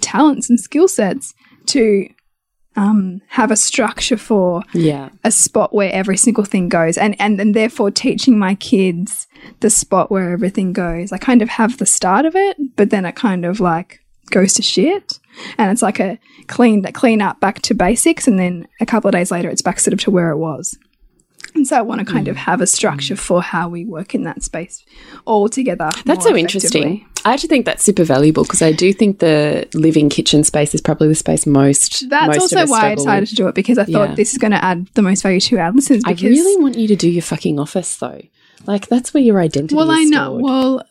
talents 0.00 0.48
and 0.48 0.58
skill 0.58 0.88
sets 0.88 1.34
to 1.66 2.08
um, 2.78 3.20
have 3.28 3.50
a 3.50 3.56
structure 3.56 4.16
for 4.16 4.62
Yeah. 4.72 5.08
a 5.24 5.30
spot 5.30 5.74
where 5.74 5.92
every 5.92 6.16
single 6.16 6.44
thing 6.44 6.68
goes 6.68 6.96
and, 6.98 7.14
and 7.20 7.40
and 7.40 7.54
therefore 7.54 7.90
teaching 7.90 8.38
my 8.38 8.54
kids 8.54 9.26
the 9.60 9.70
spot 9.70 10.10
where 10.10 10.32
everything 10.32 10.72
goes. 10.72 11.12
I 11.12 11.18
kind 11.18 11.42
of 11.42 11.48
have 11.48 11.78
the 11.78 11.86
start 11.86 12.24
of 12.26 12.34
it, 12.36 12.56
but 12.76 12.90
then 12.90 13.04
it 13.04 13.16
kind 13.16 13.44
of 13.44 13.60
like 13.60 14.00
goes 14.30 14.52
to 14.54 14.62
shit. 14.62 15.18
And 15.56 15.70
it's 15.72 15.82
like 15.82 16.00
a 16.00 16.18
clean 16.48 16.82
clean 16.92 17.20
up 17.22 17.40
back 17.40 17.62
to 17.62 17.74
basics 17.74 18.26
and 18.28 18.38
then 18.38 18.66
a 18.80 18.86
couple 18.86 19.08
of 19.08 19.12
days 19.12 19.30
later 19.30 19.48
it's 19.50 19.62
back 19.62 19.78
sort 19.80 19.92
of 19.94 20.00
to 20.00 20.10
where 20.10 20.30
it 20.30 20.36
was. 20.38 20.76
And 21.54 21.66
so 21.66 21.76
I 21.78 21.82
want 21.82 22.00
to 22.00 22.04
kind 22.04 22.26
Mm. 22.26 22.30
of 22.30 22.36
have 22.36 22.60
a 22.60 22.66
structure 22.66 23.16
for 23.16 23.40
how 23.42 23.68
we 23.68 23.84
work 23.84 24.14
in 24.14 24.22
that 24.24 24.42
space 24.42 24.84
all 25.24 25.48
together. 25.48 25.90
That's 26.04 26.24
so 26.24 26.36
interesting. 26.36 27.06
I 27.24 27.32
actually 27.34 27.48
think 27.48 27.66
that's 27.66 27.82
super 27.84 28.04
valuable 28.04 28.44
because 28.44 28.62
I 28.62 28.72
do 28.72 28.92
think 28.92 29.18
the 29.18 29.68
living 29.74 30.08
kitchen 30.08 30.44
space 30.44 30.74
is 30.74 30.80
probably 30.80 31.08
the 31.08 31.14
space 31.14 31.46
most. 31.46 32.08
That's 32.08 32.28
most 32.28 32.54
also 32.54 32.66
why 32.70 32.92
I 32.92 32.94
decided 32.94 33.20
with. 33.22 33.28
to 33.30 33.34
do 33.34 33.48
it 33.48 33.54
because 33.54 33.76
I 33.78 33.84
thought 33.84 34.10
Yeah. 34.10 34.14
this 34.14 34.32
is 34.32 34.38
going 34.38 34.52
to 34.52 34.64
add 34.64 34.86
the 34.94 35.02
most 35.02 35.22
value 35.22 35.40
to 35.40 35.58
our 35.58 35.72
listeners. 35.72 36.02
I 36.06 36.12
really 36.12 36.62
want 36.62 36.76
you 36.76 36.86
to 36.88 36.96
do 36.96 37.08
your 37.10 37.22
fucking 37.22 37.58
office 37.58 37.96
though. 37.96 38.22
Like 38.66 38.86
that's 38.88 39.12
where 39.14 39.22
your 39.22 39.40
identity. 39.40 39.74
Well, 39.74 39.90
I 39.90 40.04
know. 40.04 40.38
stored. 40.38 40.42
Well, 40.42 40.82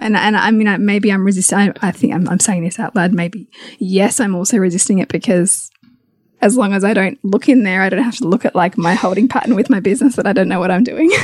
and 0.00 0.16
and 0.16 0.36
I 0.36 0.50
mean, 0.50 0.68
I, 0.68 0.78
maybe 0.78 1.12
I'm 1.12 1.24
resisting. 1.24 1.58
I, 1.58 1.72
I 1.82 1.90
think 1.92 2.14
I'm, 2.14 2.28
I'm 2.28 2.40
saying 2.40 2.64
this 2.64 2.78
out 2.78 2.96
loud. 2.96 3.12
Maybe 3.12 3.48
yes, 3.78 4.20
I'm 4.20 4.34
also 4.34 4.56
resisting 4.58 4.98
it 5.00 5.08
because 5.08 5.70
as 6.40 6.56
long 6.56 6.72
as 6.72 6.82
I 6.82 6.94
don't 6.94 7.18
look 7.24 7.48
in 7.48 7.62
there, 7.62 7.82
I 7.82 7.88
don't 7.88 8.02
have 8.02 8.16
to 8.16 8.26
look 8.26 8.44
at 8.44 8.54
like 8.54 8.76
my 8.78 8.94
holding 8.94 9.28
pattern 9.28 9.54
with 9.54 9.68
my 9.70 9.80
business 9.80 10.16
that 10.16 10.26
I 10.26 10.32
don't 10.32 10.48
know 10.48 10.60
what 10.60 10.70
I'm 10.70 10.82
doing. 10.84 11.10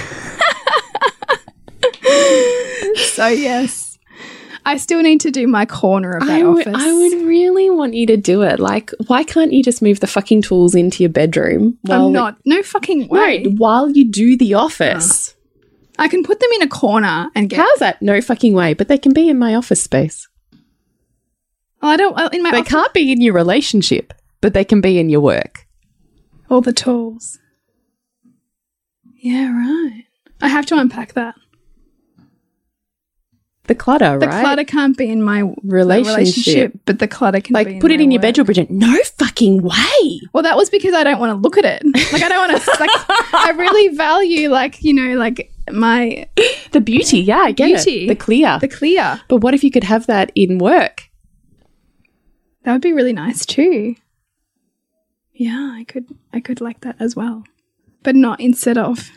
so 2.96 3.26
yes, 3.28 3.87
I 4.66 4.76
still 4.76 5.00
need 5.02 5.20
to 5.22 5.30
do 5.30 5.46
my 5.46 5.64
corner 5.66 6.12
of 6.16 6.26
that 6.26 6.40
I 6.40 6.42
office. 6.42 6.74
I 6.76 6.92
would 6.92 7.26
really 7.26 7.70
want 7.70 7.94
you 7.94 8.06
to 8.08 8.16
do 8.16 8.42
it. 8.42 8.60
Like, 8.60 8.90
why 9.06 9.24
can't 9.24 9.52
you 9.52 9.62
just 9.62 9.80
move 9.82 10.00
the 10.00 10.06
fucking 10.06 10.42
tools 10.42 10.74
into 10.74 11.02
your 11.02 11.10
bedroom? 11.10 11.78
while 11.82 12.06
I'm 12.06 12.12
not. 12.12 12.36
No 12.44 12.62
fucking 12.62 13.08
way. 13.08 13.42
No, 13.44 13.50
while 13.52 13.90
you 13.90 14.10
do 14.10 14.36
the 14.36 14.54
office. 14.54 15.34
I 15.98 16.06
can 16.08 16.22
put 16.22 16.38
them 16.40 16.50
in 16.56 16.62
a 16.62 16.68
corner 16.68 17.30
and 17.34 17.48
get. 17.48 17.58
How's 17.58 17.78
that? 17.78 18.00
No 18.02 18.20
fucking 18.20 18.52
way. 18.54 18.74
But 18.74 18.88
they 18.88 18.98
can 18.98 19.12
be 19.12 19.28
in 19.28 19.38
my 19.38 19.54
office 19.54 19.82
space. 19.82 20.28
Oh, 21.82 21.88
I 21.88 21.96
don't. 21.96 22.14
well, 22.14 22.28
In 22.28 22.42
my 22.42 22.50
They 22.50 22.62
can't 22.62 22.92
be 22.92 23.10
in 23.12 23.20
your 23.20 23.34
relationship, 23.34 24.12
but 24.40 24.52
they 24.54 24.64
can 24.64 24.80
be 24.80 24.98
in 24.98 25.08
your 25.08 25.20
work. 25.20 25.66
all 26.50 26.60
the 26.60 26.72
tools. 26.72 27.38
Yeah, 29.16 29.50
right. 29.52 30.04
I 30.40 30.48
have 30.48 30.66
to 30.66 30.78
unpack 30.78 31.14
that. 31.14 31.34
The 33.68 33.74
clutter, 33.74 34.12
right? 34.12 34.20
The 34.20 34.26
right? 34.26 34.40
clutter 34.40 34.64
can't 34.64 34.96
be 34.96 35.08
in 35.08 35.22
my 35.22 35.52
Relationship. 35.62 36.72
but 36.86 36.98
the 36.98 37.06
clutter 37.06 37.40
can 37.40 37.52
be 37.54 37.64
like, 37.64 37.80
put 37.80 37.90
it 37.92 38.00
in 38.00 38.10
your 38.10 38.18
work. 38.18 38.22
bedroom, 38.22 38.46
Bridget. 38.46 38.70
No 38.70 38.98
fucking 39.18 39.62
way. 39.62 40.20
Well, 40.32 40.42
that 40.42 40.56
was 40.56 40.68
because 40.70 40.94
I 40.94 41.04
don't 41.04 41.20
want 41.20 41.30
to 41.30 41.36
look 41.36 41.56
at 41.58 41.64
it. 41.64 41.82
Like 42.12 42.22
I 42.22 42.28
don't 42.28 42.48
want 42.50 42.62
to. 42.62 42.70
like 42.80 42.90
I 43.34 43.50
really 43.56 43.94
value, 43.94 44.48
like 44.48 44.82
you 44.82 44.94
know, 44.94 45.16
like 45.18 45.52
my 45.70 46.26
The 46.72 46.80
beauty, 46.80 47.20
yeah, 47.20 47.38
I 47.40 47.52
get 47.52 47.66
Beauty. 47.66 48.04
it. 48.04 48.08
The 48.08 48.16
clear. 48.16 48.58
the 48.58 48.68
clear. 48.68 49.20
but 49.28 49.36
what 49.38 49.54
if 49.54 49.62
you 49.62 49.70
could 49.70 49.84
have 49.84 50.06
that 50.06 50.32
in 50.34 50.58
work? 50.58 51.04
That 52.64 52.72
would 52.72 52.82
be 52.82 52.92
really 52.92 53.12
nice 53.12 53.46
too. 53.46 53.94
Yeah, 55.34 55.72
I 55.76 55.84
could. 55.84 56.06
I 56.32 56.40
could 56.40 56.60
like 56.60 56.80
that 56.80 56.96
as 56.98 57.14
well, 57.14 57.44
but 58.02 58.16
not 58.16 58.40
instead 58.40 58.76
of. 58.78 59.10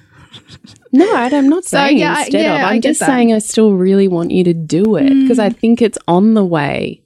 No, 0.93 1.13
I'm 1.15 1.49
not 1.49 1.63
So, 1.65 1.77
saying 1.77 1.97
yeah, 1.99 2.13
I- 2.15 2.21
instead 2.23 2.41
yeah, 2.41 2.55
of. 2.65 2.71
I'm 2.71 2.81
just 2.81 2.99
that. 2.99 3.05
Saying 3.07 3.33
I 3.33 3.39
still 3.39 3.73
really 3.73 4.07
want 4.07 4.31
you 4.31 4.43
to 4.45 4.53
do 4.53 4.95
it 4.97 5.09
because 5.21 5.39
I 5.39 5.49
think 5.49 5.81
it's 5.81 5.97
on 6.07 6.33
the 6.33 6.45
way. 6.45 7.01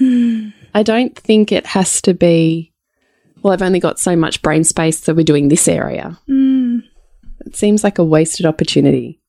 I 0.00 0.82
don't 0.82 1.16
think 1.16 1.52
it 1.52 1.66
has 1.66 2.00
to 2.02 2.14
be. 2.14 2.72
Well, 3.42 3.52
I've 3.52 3.62
only 3.62 3.80
got 3.80 3.98
so 3.98 4.16
much 4.16 4.42
brain 4.42 4.64
space, 4.64 4.98
so 5.00 5.14
we're 5.14 5.24
doing 5.24 5.48
this 5.48 5.66
area. 5.68 6.18
Hmm. 6.26 6.78
It 7.46 7.56
seems 7.56 7.82
like 7.84 7.98
a 7.98 8.04
wasted 8.04 8.46
opportunity. 8.46 9.20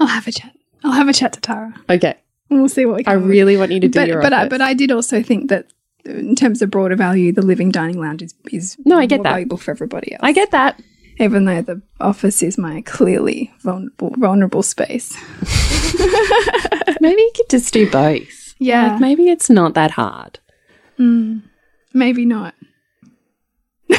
I'll 0.00 0.06
have 0.08 0.26
a 0.26 0.32
chat. 0.32 0.52
I'll 0.84 0.92
have 0.92 1.08
a 1.08 1.12
chat 1.12 1.32
to 1.34 1.40
Tara, 1.40 1.74
Okay, 1.90 2.14
and 2.50 2.60
we'll 2.60 2.68
see 2.68 2.86
what 2.86 2.96
we 2.96 3.04
can. 3.04 3.12
I 3.12 3.16
really 3.16 3.56
want 3.56 3.72
you 3.72 3.80
to 3.80 3.88
do 3.88 3.98
but 4.00 4.08
your 4.08 4.22
but 4.22 4.32
I, 4.32 4.48
but 4.48 4.60
I 4.60 4.74
did 4.74 4.90
also 4.92 5.22
think 5.22 5.48
that 5.50 5.66
in 6.04 6.34
terms 6.36 6.62
of 6.62 6.70
broader 6.70 6.96
value, 6.96 7.32
the 7.32 7.42
living 7.42 7.70
dining 7.70 8.00
lounge 8.00 8.22
is 8.22 8.34
is 8.50 8.76
No, 8.84 8.96
I 8.98 9.06
get 9.06 9.18
more 9.18 9.24
that. 9.24 9.30
valuable 9.32 9.56
for 9.58 9.70
everybody 9.72 10.12
else. 10.12 10.20
I 10.22 10.32
get 10.32 10.50
that. 10.52 10.80
Even 11.18 11.44
though 11.44 11.62
the 11.62 11.82
office 12.00 12.42
is 12.42 12.58
my 12.58 12.82
clearly 12.82 13.52
vulnerable 13.60 14.14
vulnerable 14.16 14.62
space. 14.62 15.16
Maybe 17.00 17.20
you 17.20 17.32
could 17.36 17.48
just 17.48 17.72
do 17.72 17.90
both. 17.90 18.54
Yeah. 18.58 18.92
Like, 18.92 19.00
maybe 19.00 19.28
it's 19.28 19.48
not 19.48 19.74
that 19.74 19.92
hard. 19.92 20.40
Hmm. 20.96 21.38
Maybe 21.94 22.24
not. 22.24 22.54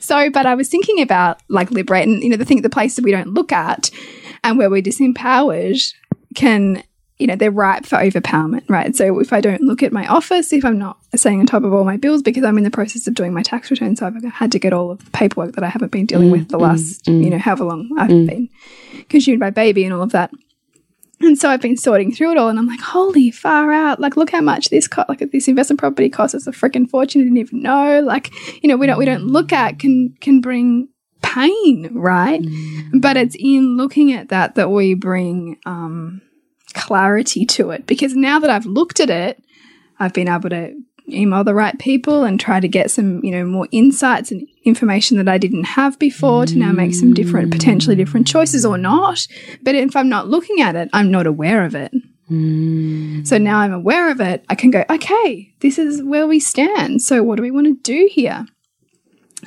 so, 0.00 0.30
but 0.30 0.46
I 0.46 0.54
was 0.54 0.68
thinking 0.68 1.00
about 1.00 1.40
like 1.48 1.70
liberate 1.70 2.06
and 2.06 2.22
you 2.22 2.28
know 2.28 2.36
the 2.36 2.44
thing 2.44 2.62
the 2.62 2.70
places 2.70 3.02
we 3.02 3.10
don't 3.10 3.32
look 3.32 3.50
at 3.50 3.90
and 4.44 4.58
where 4.58 4.70
we're 4.70 4.82
disempowered 4.82 5.92
can 6.34 6.82
you 7.18 7.26
know 7.26 7.36
they're 7.36 7.50
ripe 7.50 7.84
for 7.84 7.96
overpowerment, 7.96 8.68
right? 8.68 8.94
So 8.94 9.18
if 9.18 9.32
I 9.32 9.40
don't 9.40 9.62
look 9.62 9.82
at 9.82 9.92
my 9.92 10.06
office, 10.06 10.52
if 10.52 10.64
I'm 10.64 10.78
not 10.78 10.98
staying 11.14 11.40
on 11.40 11.46
top 11.46 11.64
of 11.64 11.72
all 11.72 11.84
my 11.84 11.96
bills 11.96 12.22
because 12.22 12.44
I'm 12.44 12.58
in 12.58 12.64
the 12.64 12.70
process 12.70 13.06
of 13.06 13.14
doing 13.14 13.34
my 13.34 13.42
tax 13.42 13.70
return, 13.70 13.96
so 13.96 14.06
I've 14.06 14.22
had 14.24 14.52
to 14.52 14.58
get 14.58 14.72
all 14.72 14.90
of 14.90 15.04
the 15.04 15.10
paperwork 15.10 15.54
that 15.54 15.64
I 15.64 15.68
haven't 15.68 15.92
been 15.92 16.06
dealing 16.06 16.30
with 16.30 16.48
the 16.48 16.58
mm, 16.58 16.60
mm, 16.60 16.68
last 16.68 17.06
you 17.06 17.14
mm. 17.14 17.30
know 17.30 17.38
however 17.38 17.64
long 17.64 17.90
I've 17.98 18.08
been 18.08 18.48
consumed 19.08 19.40
by 19.40 19.50
baby 19.50 19.84
and 19.84 19.92
all 19.92 20.02
of 20.02 20.12
that. 20.12 20.30
And 21.20 21.36
so 21.36 21.50
I've 21.50 21.60
been 21.60 21.76
sorting 21.76 22.14
through 22.14 22.30
it 22.30 22.38
all, 22.38 22.48
and 22.48 22.60
I'm 22.60 22.68
like, 22.68 22.80
holy 22.80 23.32
far 23.32 23.72
out! 23.72 23.98
Like, 23.98 24.16
look 24.16 24.30
how 24.30 24.40
much 24.40 24.68
this 24.68 24.86
cost. 24.86 25.08
Like, 25.08 25.18
this 25.32 25.48
investment 25.48 25.80
property 25.80 26.08
costs 26.08 26.36
us 26.36 26.46
a 26.46 26.52
freaking 26.52 26.88
fortune. 26.88 27.22
I 27.22 27.24
didn't 27.24 27.38
even 27.38 27.62
know. 27.62 28.00
Like, 28.00 28.30
you 28.62 28.68
know, 28.68 28.76
we 28.76 28.86
don't 28.86 28.98
we 28.98 29.04
don't 29.04 29.26
look 29.26 29.52
at 29.52 29.80
can 29.80 30.14
can 30.20 30.40
bring 30.40 30.88
pain, 31.22 31.88
right? 31.92 32.40
But 32.94 33.16
it's 33.16 33.36
in 33.36 33.76
looking 33.76 34.12
at 34.12 34.28
that 34.28 34.54
that 34.54 34.70
we 34.70 34.94
bring 34.94 35.58
um, 35.66 36.22
clarity 36.74 37.44
to 37.46 37.70
it. 37.70 37.86
Because 37.86 38.14
now 38.14 38.38
that 38.38 38.50
I've 38.50 38.66
looked 38.66 39.00
at 39.00 39.10
it, 39.10 39.42
I've 39.98 40.12
been 40.12 40.28
able 40.28 40.50
to 40.50 40.74
email 41.08 41.42
the 41.42 41.54
right 41.54 41.78
people 41.78 42.24
and 42.24 42.38
try 42.38 42.60
to 42.60 42.68
get 42.68 42.90
some, 42.90 43.24
you 43.24 43.30
know, 43.30 43.44
more 43.44 43.66
insights 43.70 44.30
and 44.30 44.46
information 44.64 45.16
that 45.16 45.28
I 45.28 45.38
didn't 45.38 45.64
have 45.64 45.98
before 45.98 46.44
to 46.46 46.58
now 46.58 46.70
make 46.72 46.94
some 46.94 47.14
different, 47.14 47.50
potentially 47.50 47.96
different 47.96 48.26
choices 48.26 48.66
or 48.66 48.76
not. 48.76 49.26
But 49.62 49.74
if 49.74 49.96
I'm 49.96 50.10
not 50.10 50.28
looking 50.28 50.60
at 50.60 50.76
it, 50.76 50.90
I'm 50.92 51.10
not 51.10 51.26
aware 51.26 51.64
of 51.64 51.74
it. 51.74 51.92
So 52.30 53.38
now 53.38 53.60
I'm 53.60 53.72
aware 53.72 54.10
of 54.10 54.20
it, 54.20 54.44
I 54.50 54.54
can 54.54 54.70
go, 54.70 54.84
okay, 54.90 55.54
this 55.60 55.78
is 55.78 56.02
where 56.02 56.26
we 56.26 56.38
stand. 56.38 57.00
So 57.00 57.22
what 57.22 57.36
do 57.36 57.42
we 57.42 57.50
want 57.50 57.68
to 57.68 57.74
do 57.82 58.06
here? 58.12 58.46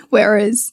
Whereas, 0.09 0.71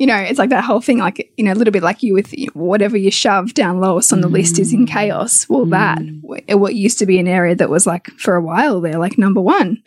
you 0.00 0.06
know, 0.06 0.16
it's 0.16 0.38
like 0.38 0.48
that 0.48 0.64
whole 0.64 0.80
thing, 0.80 0.96
like, 0.96 1.30
you 1.36 1.44
know, 1.44 1.52
a 1.52 1.54
little 1.54 1.72
bit 1.72 1.82
like 1.82 2.02
you 2.02 2.14
with 2.14 2.32
whatever 2.54 2.96
you 2.96 3.10
shove 3.10 3.52
down 3.52 3.80
lowest 3.80 4.14
on 4.14 4.22
the 4.22 4.28
list 4.28 4.58
is 4.58 4.72
in 4.72 4.86
mm. 4.86 4.88
chaos. 4.88 5.46
Well, 5.46 5.66
that, 5.66 5.98
mm. 5.98 6.54
what 6.58 6.74
used 6.74 6.98
to 7.00 7.06
be 7.06 7.18
an 7.18 7.28
area 7.28 7.54
that 7.54 7.68
was 7.68 7.86
like 7.86 8.06
for 8.12 8.34
a 8.34 8.40
while 8.40 8.80
there, 8.80 8.98
like 8.98 9.18
number 9.18 9.42
one 9.42 9.82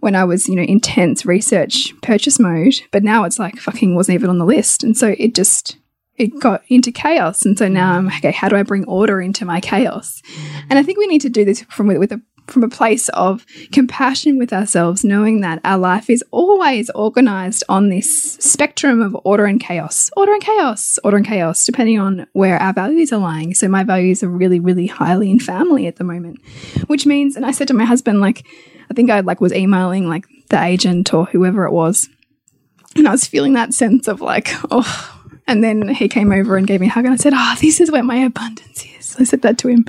when 0.00 0.16
I 0.16 0.24
was, 0.24 0.48
you 0.48 0.56
know, 0.56 0.62
intense 0.62 1.26
research 1.26 1.92
purchase 2.00 2.38
mode, 2.38 2.80
but 2.92 3.04
now 3.04 3.24
it's 3.24 3.38
like 3.38 3.58
fucking 3.58 3.94
wasn't 3.94 4.14
even 4.14 4.30
on 4.30 4.38
the 4.38 4.46
list. 4.46 4.82
And 4.82 4.96
so 4.96 5.14
it 5.18 5.34
just, 5.34 5.76
it 6.16 6.40
got 6.40 6.62
into 6.68 6.90
chaos. 6.90 7.44
And 7.44 7.58
so 7.58 7.68
now 7.68 7.92
I'm 7.92 8.08
okay, 8.08 8.32
how 8.32 8.48
do 8.48 8.56
I 8.56 8.62
bring 8.62 8.86
order 8.86 9.20
into 9.20 9.44
my 9.44 9.60
chaos? 9.60 10.22
And 10.70 10.78
I 10.78 10.82
think 10.82 10.96
we 10.96 11.06
need 11.08 11.20
to 11.20 11.28
do 11.28 11.44
this 11.44 11.60
from 11.64 11.88
with 11.88 12.12
a 12.12 12.22
from 12.46 12.62
a 12.62 12.68
place 12.68 13.08
of 13.10 13.46
compassion 13.72 14.38
with 14.38 14.52
ourselves, 14.52 15.04
knowing 15.04 15.40
that 15.40 15.60
our 15.64 15.78
life 15.78 16.10
is 16.10 16.24
always 16.30 16.90
organized 16.90 17.64
on 17.68 17.88
this 17.88 18.34
spectrum 18.34 19.00
of 19.00 19.16
order 19.24 19.46
and 19.46 19.60
chaos, 19.60 20.10
order 20.16 20.32
and 20.32 20.42
chaos, 20.42 20.98
order 21.04 21.16
and 21.18 21.26
chaos, 21.26 21.64
depending 21.64 21.98
on 21.98 22.26
where 22.32 22.58
our 22.58 22.72
values 22.72 23.12
are 23.12 23.20
lying. 23.20 23.54
So 23.54 23.68
my 23.68 23.84
values 23.84 24.22
are 24.22 24.28
really, 24.28 24.60
really 24.60 24.86
highly 24.86 25.30
in 25.30 25.38
family 25.38 25.86
at 25.86 25.96
the 25.96 26.04
moment, 26.04 26.40
which 26.86 27.06
means, 27.06 27.36
and 27.36 27.46
I 27.46 27.52
said 27.52 27.68
to 27.68 27.74
my 27.74 27.84
husband, 27.84 28.20
like, 28.20 28.46
I 28.90 28.94
think 28.94 29.10
I 29.10 29.20
like 29.20 29.40
was 29.40 29.52
emailing 29.52 30.08
like 30.08 30.26
the 30.50 30.62
agent 30.62 31.14
or 31.14 31.26
whoever 31.26 31.64
it 31.64 31.72
was, 31.72 32.08
and 32.94 33.08
I 33.08 33.12
was 33.12 33.26
feeling 33.26 33.54
that 33.54 33.72
sense 33.72 34.08
of 34.08 34.20
like, 34.20 34.50
oh. 34.70 35.18
And 35.48 35.62
then 35.62 35.88
he 35.88 36.08
came 36.08 36.30
over 36.30 36.56
and 36.56 36.68
gave 36.68 36.80
me 36.80 36.86
a 36.86 36.90
hug, 36.90 37.04
and 37.04 37.12
I 37.12 37.16
said, 37.16 37.32
"Oh, 37.34 37.56
this 37.60 37.80
is 37.80 37.90
where 37.90 38.04
my 38.04 38.18
abundance 38.18 38.84
is." 38.84 38.91
I 39.20 39.24
said 39.24 39.42
that 39.42 39.58
to 39.58 39.68
him 39.68 39.84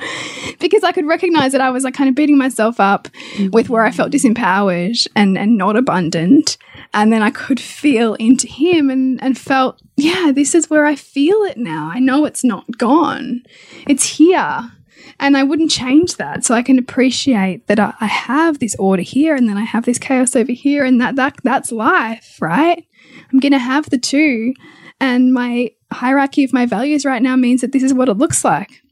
because 0.59 0.83
I 0.83 0.91
could 0.91 1.05
recognize 1.05 1.51
that 1.51 1.61
I 1.61 1.69
was 1.69 1.83
like 1.83 1.93
kind 1.93 2.09
of 2.09 2.15
beating 2.15 2.37
myself 2.37 2.79
up 2.79 3.07
with 3.51 3.69
where 3.69 3.83
I 3.83 3.91
felt 3.91 4.11
disempowered 4.11 5.07
and 5.15 5.37
and 5.37 5.57
not 5.57 5.75
abundant, 5.75 6.57
and 6.93 7.11
then 7.11 7.21
I 7.21 7.31
could 7.31 7.59
feel 7.59 8.15
into 8.15 8.47
him 8.47 8.89
and 8.89 9.21
and 9.23 9.37
felt, 9.37 9.81
yeah, 9.97 10.31
this 10.33 10.55
is 10.55 10.69
where 10.69 10.85
I 10.85 10.95
feel 10.95 11.43
it 11.43 11.57
now. 11.57 11.91
I 11.93 11.99
know 11.99 12.25
it's 12.25 12.43
not 12.43 12.77
gone; 12.77 13.43
it's 13.87 14.17
here 14.17 14.71
and 15.19 15.37
I 15.37 15.43
wouldn't 15.43 15.71
change 15.71 16.17
that. 16.17 16.43
So 16.43 16.55
I 16.55 16.61
can 16.61 16.79
appreciate 16.79 17.67
that 17.67 17.79
I, 17.79 17.93
I 17.99 18.07
have 18.07 18.59
this 18.59 18.75
order 18.75 19.01
here, 19.03 19.35
and 19.35 19.47
then 19.47 19.57
I 19.57 19.63
have 19.63 19.85
this 19.85 19.97
chaos 19.97 20.35
over 20.35 20.51
here, 20.51 20.83
and 20.83 20.99
that 21.01 21.15
that 21.15 21.37
that's 21.43 21.71
life, 21.71 22.37
right? 22.41 22.85
I'm 23.31 23.39
gonna 23.39 23.59
have 23.59 23.89
the 23.89 23.97
two, 23.97 24.53
and 24.99 25.33
my 25.33 25.71
hierarchy 25.91 26.43
of 26.43 26.53
my 26.53 26.65
values 26.65 27.05
right 27.05 27.21
now 27.21 27.35
means 27.35 27.61
that 27.61 27.71
this 27.71 27.83
is 27.83 27.93
what 27.93 28.09
it 28.09 28.17
looks 28.17 28.43
like. 28.43 28.82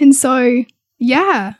And 0.00 0.14
so, 0.14 0.64
yeah, 0.98 1.54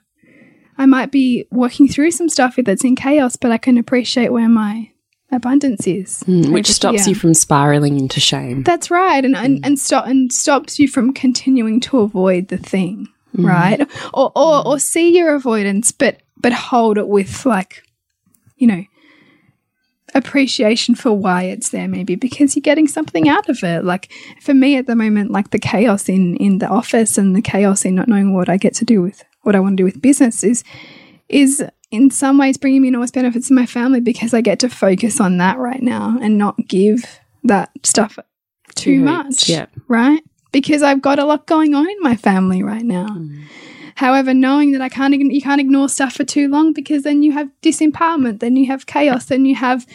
I 0.79 0.87
might 0.87 1.11
be 1.13 1.47
working 1.51 1.89
through 1.89 2.11
some 2.11 2.29
stuff 2.29 2.57
that's 2.65 2.85
in 2.85 2.97
chaos, 2.97 3.37
but 3.37 3.51
I 3.51 3.59
can 3.59 3.79
appreciate 3.79 4.31
where 4.33 4.49
my 4.49 4.91
abundance 5.33 5.87
is, 5.87 6.23
Mm, 6.27 6.53
which 6.53 6.71
stops 6.71 7.07
Yeah. 7.07 7.09
you 7.11 7.15
from 7.15 7.35
spiraling 7.35 7.99
into 7.99 8.21
shame. 8.21 8.63
That's 8.63 8.91
right, 8.91 9.25
and 9.25 9.37
and, 9.37 9.65
and 9.65 9.79
stop 9.79 10.07
and 10.07 10.33
stops 10.33 10.79
you 10.79 10.87
from 10.89 11.13
continuing 11.13 11.81
to 11.81 11.99
avoid 11.99 12.49
the 12.49 12.59
thing, 12.59 13.09
right? 13.35 13.81
Or, 14.13 14.31
or 14.37 14.67
or 14.67 14.79
see 14.79 15.17
your 15.17 15.35
avoidance, 15.35 15.91
but 15.93 16.21
but 16.37 16.53
hold 16.53 16.99
it 16.99 17.09
with 17.09 17.45
like, 17.47 17.83
you 18.57 18.67
know, 18.67 18.85
appreciation 20.15 20.95
for 20.95 21.13
why 21.13 21.45
it's 21.45 21.71
there, 21.71 21.89
maybe 21.89 22.15
because 22.15 22.55
you're 22.55 22.63
getting 22.63 22.89
something 22.89 23.29
out 23.29 23.49
of 23.49 23.63
it. 23.63 23.85
Like 23.85 24.13
for 24.41 24.55
me 24.55 24.77
at 24.77 24.87
the 24.87 24.97
moment, 24.97 25.31
like 25.31 25.51
the 25.51 25.59
chaos 25.59 26.09
in 26.09 26.37
in 26.37 26.59
the 26.59 26.69
office 26.69 27.19
and 27.19 27.35
the 27.35 27.43
chaos 27.43 27.85
in 27.85 27.95
not 27.95 28.09
knowing 28.09 28.35
what 28.35 28.49
I 28.49 28.57
get 28.57 28.75
to 28.77 28.85
do 28.85 29.03
with 29.03 29.25
what 29.43 29.55
I 29.57 29.61
want 29.61 29.77
to 29.77 29.81
do 29.81 29.85
with 29.85 30.01
business 30.01 30.43
is 30.45 30.65
is 31.29 31.65
in 31.91 32.11
some 32.11 32.39
ways 32.39 32.57
bringing 32.57 32.83
me 32.83 32.89
enormous 32.89 33.11
benefits 33.11 33.49
to 33.49 33.55
my 33.55 33.67
family 33.67 34.01
because 34.01 34.35
I 34.35 34.41
get 34.41 34.59
to 34.61 34.69
focus 34.69 35.21
on 35.21 35.39
that 35.39 35.59
right 35.59 35.83
now 35.83 36.19
and 36.21 36.39
not 36.39 36.57
give 36.67 37.05
that 37.45 37.71
stuff 37.83 38.19
too 38.75 38.99
Too 38.99 39.01
much. 39.05 39.27
much, 39.27 39.49
yeah. 39.49 39.67
Right? 39.89 40.23
Because 40.53 40.83
I've 40.83 41.03
got 41.03 41.19
a 41.19 41.25
lot 41.25 41.47
going 41.47 41.75
on 41.75 41.89
in 41.89 41.97
my 42.01 42.17
family 42.17 42.63
right 42.63 42.85
now. 42.85 43.07
Mm. 43.09 43.45
However, 43.97 44.35
knowing 44.35 44.73
that 44.73 44.81
I 44.81 44.89
can't 44.89 45.15
you 45.15 45.41
can't 45.41 45.61
ignore 45.61 45.89
stuff 45.89 46.15
for 46.15 46.25
too 46.25 46.49
long 46.49 46.73
because 46.73 47.03
then 47.03 47.23
you 47.23 47.33
have 47.33 47.49
disempowerment, 47.63 48.41
then 48.41 48.57
you 48.57 48.67
have 48.67 48.87
chaos, 48.87 49.27
then 49.27 49.45
you 49.45 49.55
have 49.55 49.87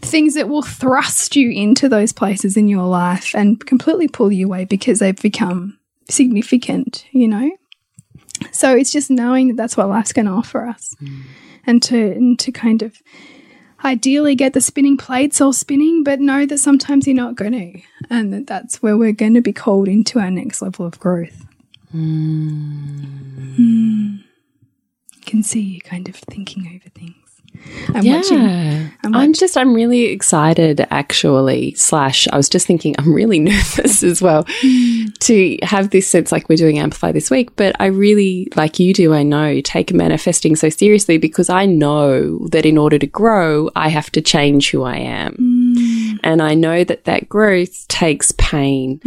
things 0.00 0.34
that 0.34 0.48
will 0.48 0.62
thrust 0.62 1.34
you 1.34 1.50
into 1.50 1.88
those 1.88 2.12
places 2.12 2.56
in 2.56 2.68
your 2.68 2.86
life 2.86 3.34
and 3.34 3.64
completely 3.66 4.06
pull 4.06 4.30
you 4.30 4.46
away 4.46 4.64
because 4.64 5.00
they've 5.00 5.20
become 5.20 5.78
significant, 6.08 7.04
you 7.10 7.26
know? 7.26 7.50
So 8.52 8.76
it's 8.76 8.92
just 8.92 9.10
knowing 9.10 9.48
that 9.48 9.56
that's 9.56 9.76
what 9.76 9.88
life's 9.88 10.12
going 10.12 10.26
to 10.26 10.32
offer 10.32 10.66
us 10.66 10.94
hmm. 11.00 11.22
and 11.66 11.82
to 11.84 12.12
and 12.12 12.38
to 12.38 12.52
kind 12.52 12.82
of 12.82 12.96
ideally 13.84 14.34
get 14.34 14.52
the 14.52 14.60
spinning 14.60 14.96
plates 14.96 15.40
all 15.40 15.52
spinning, 15.52 16.04
but 16.04 16.20
know 16.20 16.46
that 16.46 16.58
sometimes 16.58 17.06
you're 17.06 17.16
not 17.16 17.36
going 17.36 17.52
to, 17.52 17.80
and 18.10 18.32
that 18.32 18.46
that's 18.46 18.82
where 18.82 18.96
we're 18.96 19.12
going 19.12 19.34
to 19.34 19.40
be 19.40 19.52
called 19.52 19.88
into 19.88 20.18
our 20.18 20.30
next 20.30 20.62
level 20.62 20.86
of 20.86 20.98
growth. 20.98 21.47
Mm. 21.94 23.08
Can 25.26 25.42
see 25.42 25.60
you 25.60 25.80
kind 25.80 26.08
of 26.08 26.16
thinking 26.16 26.66
over 26.74 26.88
things. 26.90 27.14
I'm 27.94 28.06
watching. 28.06 28.40
Yeah. 28.40 28.88
I'm 29.04 29.14
I'm, 29.14 29.32
just, 29.32 29.56
I'm 29.56 29.74
really 29.74 30.04
excited 30.04 30.86
actually. 30.90 31.74
Slash, 31.74 32.28
I 32.28 32.36
was 32.36 32.48
just 32.48 32.66
thinking, 32.66 32.94
I'm 32.98 33.12
really 33.12 33.38
nervous 33.40 34.02
as 34.02 34.20
well 34.20 34.44
hmm. 34.48 35.06
to 35.20 35.58
have 35.62 35.90
this 35.90 36.08
sense 36.08 36.30
like 36.30 36.48
we're 36.48 36.56
doing 36.56 36.78
Amplify 36.78 37.12
this 37.12 37.30
week. 37.30 37.54
But 37.56 37.76
I 37.80 37.86
really, 37.86 38.48
like 38.56 38.78
you 38.78 38.92
do, 38.92 39.14
I 39.14 39.22
know, 39.22 39.60
take 39.60 39.92
manifesting 39.92 40.56
so 40.56 40.68
seriously 40.68 41.18
because 41.18 41.48
I 41.48 41.66
know 41.66 42.46
that 42.48 42.66
in 42.66 42.78
order 42.78 42.98
to 42.98 43.06
grow, 43.06 43.70
I 43.74 43.88
have 43.88 44.10
to 44.12 44.20
change 44.20 44.70
who 44.70 44.82
I 44.84 44.96
am. 44.96 45.34
Hmm. 45.34 46.16
And 46.22 46.42
I 46.42 46.54
know 46.54 46.84
that 46.84 47.04
that 47.04 47.28
growth 47.28 47.86
takes 47.88 48.32
pain. 48.32 49.00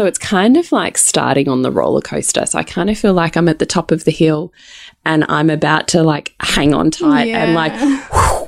So 0.00 0.06
it's 0.06 0.18
kind 0.18 0.56
of 0.56 0.72
like 0.72 0.96
starting 0.96 1.46
on 1.46 1.60
the 1.60 1.70
roller 1.70 2.00
coaster. 2.00 2.46
So 2.46 2.58
I 2.58 2.62
kind 2.62 2.88
of 2.88 2.96
feel 2.98 3.12
like 3.12 3.36
I'm 3.36 3.50
at 3.50 3.58
the 3.58 3.66
top 3.66 3.90
of 3.90 4.04
the 4.04 4.10
hill 4.10 4.50
and 5.04 5.26
I'm 5.28 5.50
about 5.50 5.88
to 5.88 6.02
like 6.02 6.34
hang 6.40 6.72
on 6.72 6.90
tight 6.90 7.28
and 7.28 7.52
like, 7.52 7.74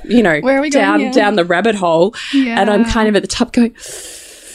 you 0.03 0.23
know, 0.23 0.41
Where 0.41 0.57
are 0.57 0.63
we 0.63 0.71
going 0.71 0.83
down, 0.83 1.01
here? 1.01 1.13
down 1.13 1.37
the 1.37 1.45
rabbit 1.45 1.75
hole. 1.75 2.15
And 2.33 2.71
I'm 2.71 2.87
kind 2.87 3.07
of 3.07 3.17
at 3.17 3.21
the 3.21 3.29
top 3.29 3.53
going, 3.53 3.77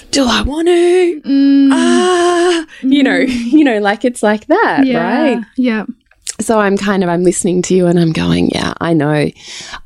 do 0.10 0.26
I 0.26 0.42
want 0.42 0.70
to? 0.70 1.22
Mm. 1.24 1.70
Ah, 1.72 2.66
you 2.82 3.04
know, 3.04 3.18
you 3.20 3.64
know, 3.64 3.78
like 3.78 4.04
it's 4.04 4.24
like 4.24 4.48
that, 4.48 4.84
right? 5.36 5.46
Yeah. 5.56 5.86
So 6.40 6.60
I'm 6.60 6.78
kind 6.78 7.04
of 7.04 7.10
I'm 7.10 7.24
listening 7.24 7.64
to 7.64 7.76
you 7.76 7.88
and 7.88 8.00
I'm 8.00 8.12
going, 8.12 8.50
yeah, 8.50 8.74
I 8.80 8.94
know. 8.94 9.32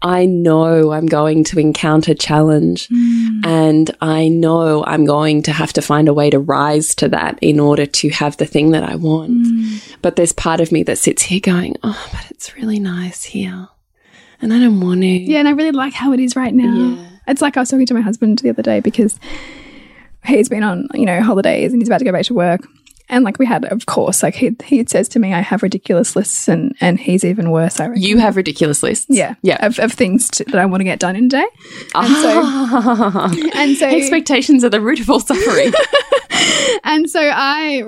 I 0.01 0.25
know 0.25 0.91
I'm 0.91 1.05
going 1.05 1.45
to 1.45 1.59
encounter 1.59 2.13
challenge 2.13 2.87
hmm. 2.89 3.39
and 3.45 3.89
I 4.01 4.27
know 4.27 4.83
I'm 4.85 5.05
going 5.05 5.43
to 5.43 5.53
have 5.53 5.71
to 5.73 5.81
find 5.81 6.09
a 6.09 6.13
way 6.13 6.29
to 6.29 6.39
rise 6.39 6.93
to 6.95 7.07
that 7.09 7.39
in 7.41 7.59
order 7.59 7.85
to 7.85 8.09
have 8.09 8.35
the 8.35 8.45
thing 8.45 8.71
that 8.71 8.83
I 8.83 8.95
want. 8.95 9.47
Hmm. 9.47 9.77
But 10.01 10.17
there's 10.17 10.33
part 10.33 10.59
of 10.59 10.71
me 10.71 10.83
that 10.83 10.97
sits 10.97 11.23
here 11.23 11.39
going, 11.39 11.77
"Oh, 11.83 12.09
but 12.11 12.29
it's 12.29 12.53
really 12.55 12.79
nice 12.79 13.23
here." 13.23 13.69
And 14.41 14.53
I 14.53 14.59
don't 14.59 14.81
want 14.81 15.01
to. 15.01 15.07
Yeah, 15.07 15.39
and 15.39 15.47
I 15.47 15.51
really 15.51 15.71
like 15.71 15.93
how 15.93 16.11
it 16.11 16.19
is 16.19 16.35
right 16.35 16.53
now. 16.53 16.97
Yeah. 16.97 17.07
It's 17.27 17.41
like 17.41 17.55
I 17.55 17.61
was 17.61 17.69
talking 17.69 17.85
to 17.85 17.93
my 17.93 18.01
husband 18.01 18.39
the 18.39 18.49
other 18.49 18.63
day 18.63 18.79
because 18.79 19.19
he's 20.25 20.49
been 20.49 20.63
on, 20.63 20.87
you 20.93 21.05
know, 21.05 21.21
holidays 21.21 21.71
and 21.71 21.81
he's 21.81 21.87
about 21.87 21.99
to 21.99 22.05
go 22.05 22.11
back 22.11 22.25
to 22.25 22.33
work. 22.33 22.61
And 23.12 23.24
like 23.26 23.38
we 23.38 23.45
had, 23.45 23.65
of 23.65 23.86
course, 23.86 24.24
like 24.24 24.34
he 24.36 24.56
he 24.63 24.84
says 24.88 25.08
to 25.10 25.19
me, 25.19 25.34
I 25.34 25.41
have 25.41 25.62
ridiculous 25.62 26.15
lists, 26.15 26.47
and 26.47 26.76
and 26.82 27.00
he's 27.00 27.24
even 27.26 27.52
worse. 27.52 27.80
I 27.80 27.88
reckon. 27.88 28.02
You 28.02 28.17
have 28.19 28.36
ridiculous 28.38 28.82
lists. 28.82 29.06
yeah, 29.10 29.36
Yeah. 29.43 29.63
of, 29.65 29.78
of 29.80 29.91
things 29.91 30.30
to, 30.32 30.45
that 30.45 30.56
I 30.56 30.65
want 30.65 30.80
to 30.80 30.86
get 30.86 30.97
done 31.00 31.15
in 31.15 31.26
a 31.26 31.30
day. 31.30 31.45
And 31.93 32.15
Ah. 32.15 33.30
so, 33.34 33.50
and 33.54 33.76
so, 33.78 33.86
Expectations 33.88 34.63
are 34.63 34.69
the 34.69 34.80
root 34.82 35.00
of 35.02 35.10
all 35.10 35.19
suffering. 35.19 35.74
and 36.86 37.10
so 37.10 37.19
I, 37.21 37.84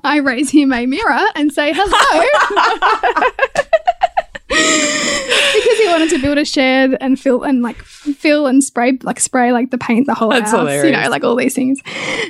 I 0.04 0.18
raise 0.18 0.50
him 0.50 0.72
a 0.72 0.86
mirror 0.86 1.20
and 1.34 1.52
say 1.52 1.72
hello. 1.74 2.24
because 5.54 5.78
he 5.78 5.88
wanted 5.88 6.10
to 6.10 6.18
build 6.20 6.38
a 6.38 6.44
shed 6.44 6.96
and 7.00 7.18
fill 7.18 7.42
and 7.42 7.62
like 7.62 7.82
fill 7.82 8.46
and 8.46 8.62
spray 8.62 8.98
like 9.02 9.20
spray 9.20 9.52
like 9.52 9.70
the 9.70 9.78
paint 9.78 10.06
the 10.06 10.14
whole 10.14 10.30
That's 10.30 10.50
house, 10.50 10.84
you 10.84 10.90
know, 10.90 11.08
like 11.08 11.24
all 11.24 11.36
these 11.36 11.54
things. 11.54 11.80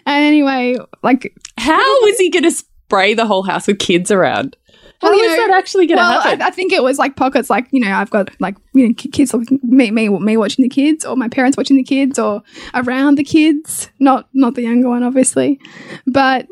And 0.06 0.24
anyway, 0.24 0.76
like 1.02 1.34
How 1.58 2.02
was 2.02 2.18
he 2.18 2.30
going 2.30 2.44
to 2.44 2.50
spray 2.50 3.14
the 3.14 3.26
whole 3.26 3.42
house 3.42 3.66
with 3.66 3.78
kids 3.78 4.10
around? 4.10 4.56
How 5.00 5.10
Well, 5.10 5.18
was 5.18 5.36
know, 5.36 5.48
that 5.48 5.58
actually 5.58 5.86
going 5.86 5.98
to 5.98 6.02
well, 6.02 6.20
I, 6.20 6.22
happen? 6.22 6.42
I 6.42 6.50
think 6.50 6.72
it 6.72 6.82
was 6.82 6.98
like 6.98 7.16
pockets, 7.16 7.50
like 7.50 7.66
you 7.70 7.80
know, 7.80 7.92
I've 7.92 8.10
got 8.10 8.30
like 8.40 8.56
you 8.72 8.88
know 8.88 8.94
kids, 8.94 9.34
me, 9.62 9.90
me, 9.90 10.08
me 10.08 10.36
watching 10.36 10.62
the 10.62 10.68
kids, 10.68 11.04
or 11.04 11.16
my 11.16 11.28
parents 11.28 11.56
watching 11.56 11.76
the 11.76 11.82
kids, 11.82 12.18
or 12.18 12.42
around 12.74 13.16
the 13.16 13.24
kids, 13.24 13.90
not 13.98 14.28
not 14.32 14.54
the 14.54 14.62
younger 14.62 14.88
one, 14.88 15.02
obviously, 15.02 15.60
but 16.06 16.46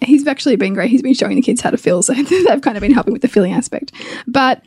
he's 0.00 0.26
actually 0.26 0.56
been 0.56 0.74
great. 0.74 0.90
He's 0.90 1.02
been 1.02 1.14
showing 1.14 1.36
the 1.36 1.42
kids 1.42 1.60
how 1.60 1.70
to 1.70 1.76
fill, 1.76 2.02
so 2.02 2.14
they've 2.46 2.60
kind 2.60 2.76
of 2.76 2.80
been 2.80 2.92
helping 2.92 3.12
with 3.12 3.22
the 3.22 3.28
filling 3.28 3.52
aspect. 3.52 3.92
But 4.26 4.62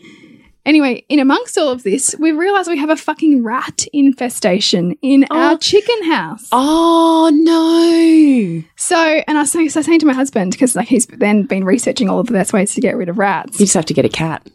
anyway, 0.65 1.05
in 1.09 1.19
amongst 1.19 1.57
all 1.57 1.69
of 1.69 1.83
this, 1.83 2.15
we 2.19 2.31
realize 2.31 2.67
we 2.67 2.77
have 2.77 2.89
a 2.89 2.97
fucking 2.97 3.43
rat 3.43 3.85
infestation 3.93 4.95
in 5.01 5.25
oh. 5.31 5.37
our 5.37 5.57
chicken 5.57 6.11
house. 6.11 6.47
oh 6.51 7.29
no! 7.33 8.63
So, 8.75 8.97
and 9.27 9.37
I 9.37 9.41
was 9.41 9.51
saying, 9.51 9.69
so 9.69 9.81
saying 9.81 9.99
to 9.99 10.05
my 10.05 10.13
husband 10.13 10.51
because 10.51 10.75
like 10.75 10.87
he's 10.87 11.05
then 11.07 11.43
been 11.43 11.63
researching 11.63 12.09
all 12.09 12.19
of 12.19 12.27
the 12.27 12.33
best 12.33 12.53
ways 12.53 12.73
to 12.75 12.81
get 12.81 12.95
rid 12.95 13.09
of 13.09 13.17
rats. 13.17 13.59
You 13.59 13.65
just 13.65 13.75
have 13.75 13.85
to 13.85 13.93
get 13.93 14.05
a 14.05 14.09
cat. 14.09 14.47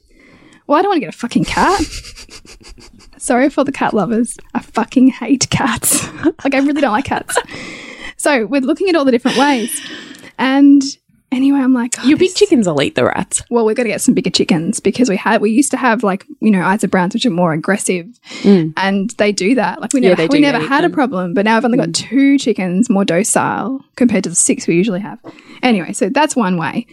Well, 0.66 0.79
I 0.79 0.83
don't 0.83 0.90
want 0.90 0.99
to 0.99 1.07
get 1.07 1.14
a 1.14 1.18
fucking 1.18 1.44
cat. 1.44 1.81
sorry 3.20 3.51
for 3.51 3.64
the 3.64 3.73
cat 3.73 3.94
lovers. 3.94 4.37
I 4.55 4.61
fucking 4.61 5.09
hate 5.09 5.49
cats. 5.51 6.07
like 6.44 6.55
I 6.55 6.59
really 6.59 6.81
don't 6.81 6.92
like 6.92 7.05
cats. 7.05 7.38
So 8.16 8.46
we're 8.46 8.61
looking 8.61 8.88
at 8.88 8.96
all 8.96 9.05
the 9.05 9.12
different 9.12 9.37
ways. 9.37 9.81
And 10.38 10.83
anyway, 11.33 11.59
I'm 11.61 11.73
like, 11.73 11.95
oh, 11.99 12.05
Your 12.07 12.19
big 12.19 12.35
chickens 12.35 12.66
will 12.66 12.81
eat 12.83 12.95
the 12.95 13.05
rats. 13.05 13.43
well, 13.51 13.64
we've 13.64 13.77
got 13.77 13.85
to 13.85 13.88
get 13.88 14.01
some 14.01 14.14
bigger 14.14 14.31
chickens 14.31 14.81
because 14.81 15.09
we 15.09 15.16
had 15.16 15.40
we 15.40 15.51
used 15.51 15.71
to 15.73 15.77
have 15.77 16.03
like 16.03 16.27
you 16.40 16.51
know 16.51 16.69
Isa 16.73 16.88
Browns 16.88 17.14
which 17.14 17.27
are 17.27 17.31
more 17.31 17.53
aggressive, 17.53 18.07
and 18.45 19.11
they 19.19 19.33
do 19.33 19.55
that. 19.55 19.81
Like 19.81 19.93
we 19.93 20.01
Mm. 20.01 20.05
Yeah, 20.05 20.14
never 20.14 20.33
we 20.33 20.40
never 20.40 20.59
had 20.59 20.81
a 20.85 20.88
them. 20.88 20.90
Mm. 20.93 20.95
problem, 20.95 21.35
but 21.35 21.45
now 21.45 21.57
I've 21.57 21.64
only 21.64 21.79
got 21.79 21.95
two 21.95 22.38
chickens 22.38 22.88
more 22.90 23.05
docile 23.05 23.81
compared 23.97 24.25
to 24.25 24.31
the 24.31 24.37
six 24.37 24.66
we 24.66 24.75
usually 24.77 25.01
have. 25.01 25.19
Anyway, 25.62 25.93
so 25.93 26.09
that's 26.09 26.35
one 26.37 26.57
way, 26.57 26.87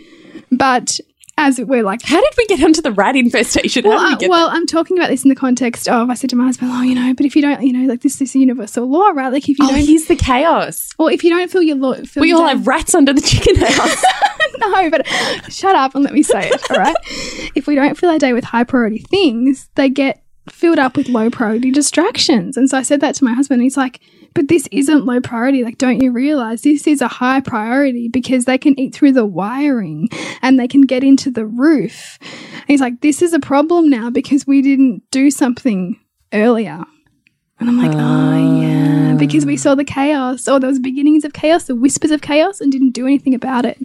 but 0.52 1.00
as 1.38 1.60
we're 1.60 1.84
like. 1.84 2.02
How 2.04 2.20
did 2.22 2.34
we 2.38 2.46
get 2.48 2.64
onto 2.64 2.82
the 2.82 2.92
rat 2.92 3.16
infestation? 3.16 3.84
How 3.86 3.90
Well, 3.92 4.10
did 4.18 4.20
we 4.22 4.26
uh, 4.28 4.30
well, 4.30 4.50
I'm 4.52 4.66
talking 4.66 4.98
about 4.98 5.10
this 5.10 5.24
in 5.24 5.30
the 5.30 5.36
context 5.36 5.88
of 5.88 6.10
I 6.10 6.14
said 6.16 6.30
to 6.32 6.36
my 6.36 6.46
husband, 6.46 6.72
"Oh, 6.74 6.82
you 6.82 6.96
know, 6.96 7.14
but 7.14 7.26
if 7.26 7.36
you 7.36 7.42
don't, 7.42 7.62
you 7.62 7.74
know, 7.74 7.88
like 7.88 8.02
this, 8.02 8.18
this 8.18 8.30
is 8.32 8.36
a 8.36 8.40
universal 8.40 8.88
law, 8.90 9.10
right? 9.10 9.32
Like 9.32 9.48
if 9.48 9.60
you 9.60 9.66
Oh, 9.66 9.70
don't, 9.70 9.86
here's 9.86 10.06
the 10.06 10.16
chaos. 10.16 10.90
well, 10.98 11.08
if 11.10 11.24
you 11.24 11.30
don't 11.30 11.50
feel 11.52 11.62
your 11.62 11.78
law, 11.78 11.94
feel 11.96 12.22
We 12.22 12.32
all 12.34 12.48
have 12.48 12.66
rats 12.68 12.94
under 12.96 13.14
the 13.14 13.22
chicken 13.22 13.56
house. 13.56 14.04
no, 14.60 14.90
but 14.90 15.06
shut 15.52 15.76
up 15.76 15.94
and 15.96 16.04
let 16.04 16.14
me 16.14 16.24
say 16.24 16.50
it, 16.50 16.72
all 16.72 16.78
right? 16.78 16.96
if 17.56 17.68
we 17.68 17.76
don't 17.76 17.98
fill 17.98 18.10
our 18.10 18.18
day 18.20 18.34
with 18.34 18.44
high 18.44 18.64
priority 18.64 19.00
things, 19.00 19.70
they 19.76 19.90
get 19.90 20.24
filled 20.50 20.80
up 20.80 20.96
with 20.96 21.10
low 21.10 21.30
priority 21.30 21.72
distractions. 21.72 22.56
And 22.58 22.70
so 22.70 22.78
I 22.78 22.82
said 22.82 23.02
that 23.02 23.16
to 23.16 23.24
my 23.26 23.34
husband, 23.34 23.60
and 23.60 23.64
he's 23.64 23.78
like, 23.78 24.00
but 24.34 24.48
this 24.48 24.68
isn't 24.72 25.06
low 25.06 25.20
priority. 25.22 25.64
Like, 25.64 25.78
don't 25.78 26.02
you 26.02 26.12
realize 26.12 26.62
this 26.62 26.88
is 26.88 27.02
a 27.02 27.08
high 27.08 27.42
priority 27.42 28.08
because 28.08 28.46
they 28.46 28.58
can 28.58 28.80
eat 28.80 28.94
through 28.94 29.14
the 29.14 29.26
wiring 29.26 30.10
and 30.42 30.60
they 30.60 30.68
can 30.68 30.82
get 30.82 31.04
into 31.04 31.32
the 31.32 31.46
roof. 31.46 32.18
And 32.22 32.66
he's 32.68 32.82
like, 32.82 33.02
this 33.02 33.22
is 33.22 33.34
a 33.34 33.40
problem 33.40 33.90
now 33.90 34.10
because 34.10 34.46
we 34.46 34.62
didn't 34.62 35.04
do 35.12 35.32
something 35.32 36.00
earlier. 36.34 36.84
And 37.60 37.70
I'm 37.70 37.78
like, 37.78 37.94
oh, 37.96 38.62
yeah, 38.62 39.14
ah. 39.14 39.18
because 39.18 39.46
we 39.46 39.58
saw 39.58 39.74
the 39.74 39.84
chaos 39.84 40.48
or 40.48 40.60
those 40.60 40.78
beginnings 40.78 41.26
of 41.26 41.34
chaos, 41.34 41.64
the 41.64 41.76
whispers 41.76 42.12
of 42.12 42.22
chaos, 42.22 42.62
and 42.62 42.72
didn't 42.72 42.92
do 42.92 43.06
anything 43.06 43.34
about 43.34 43.66
it. 43.66 43.80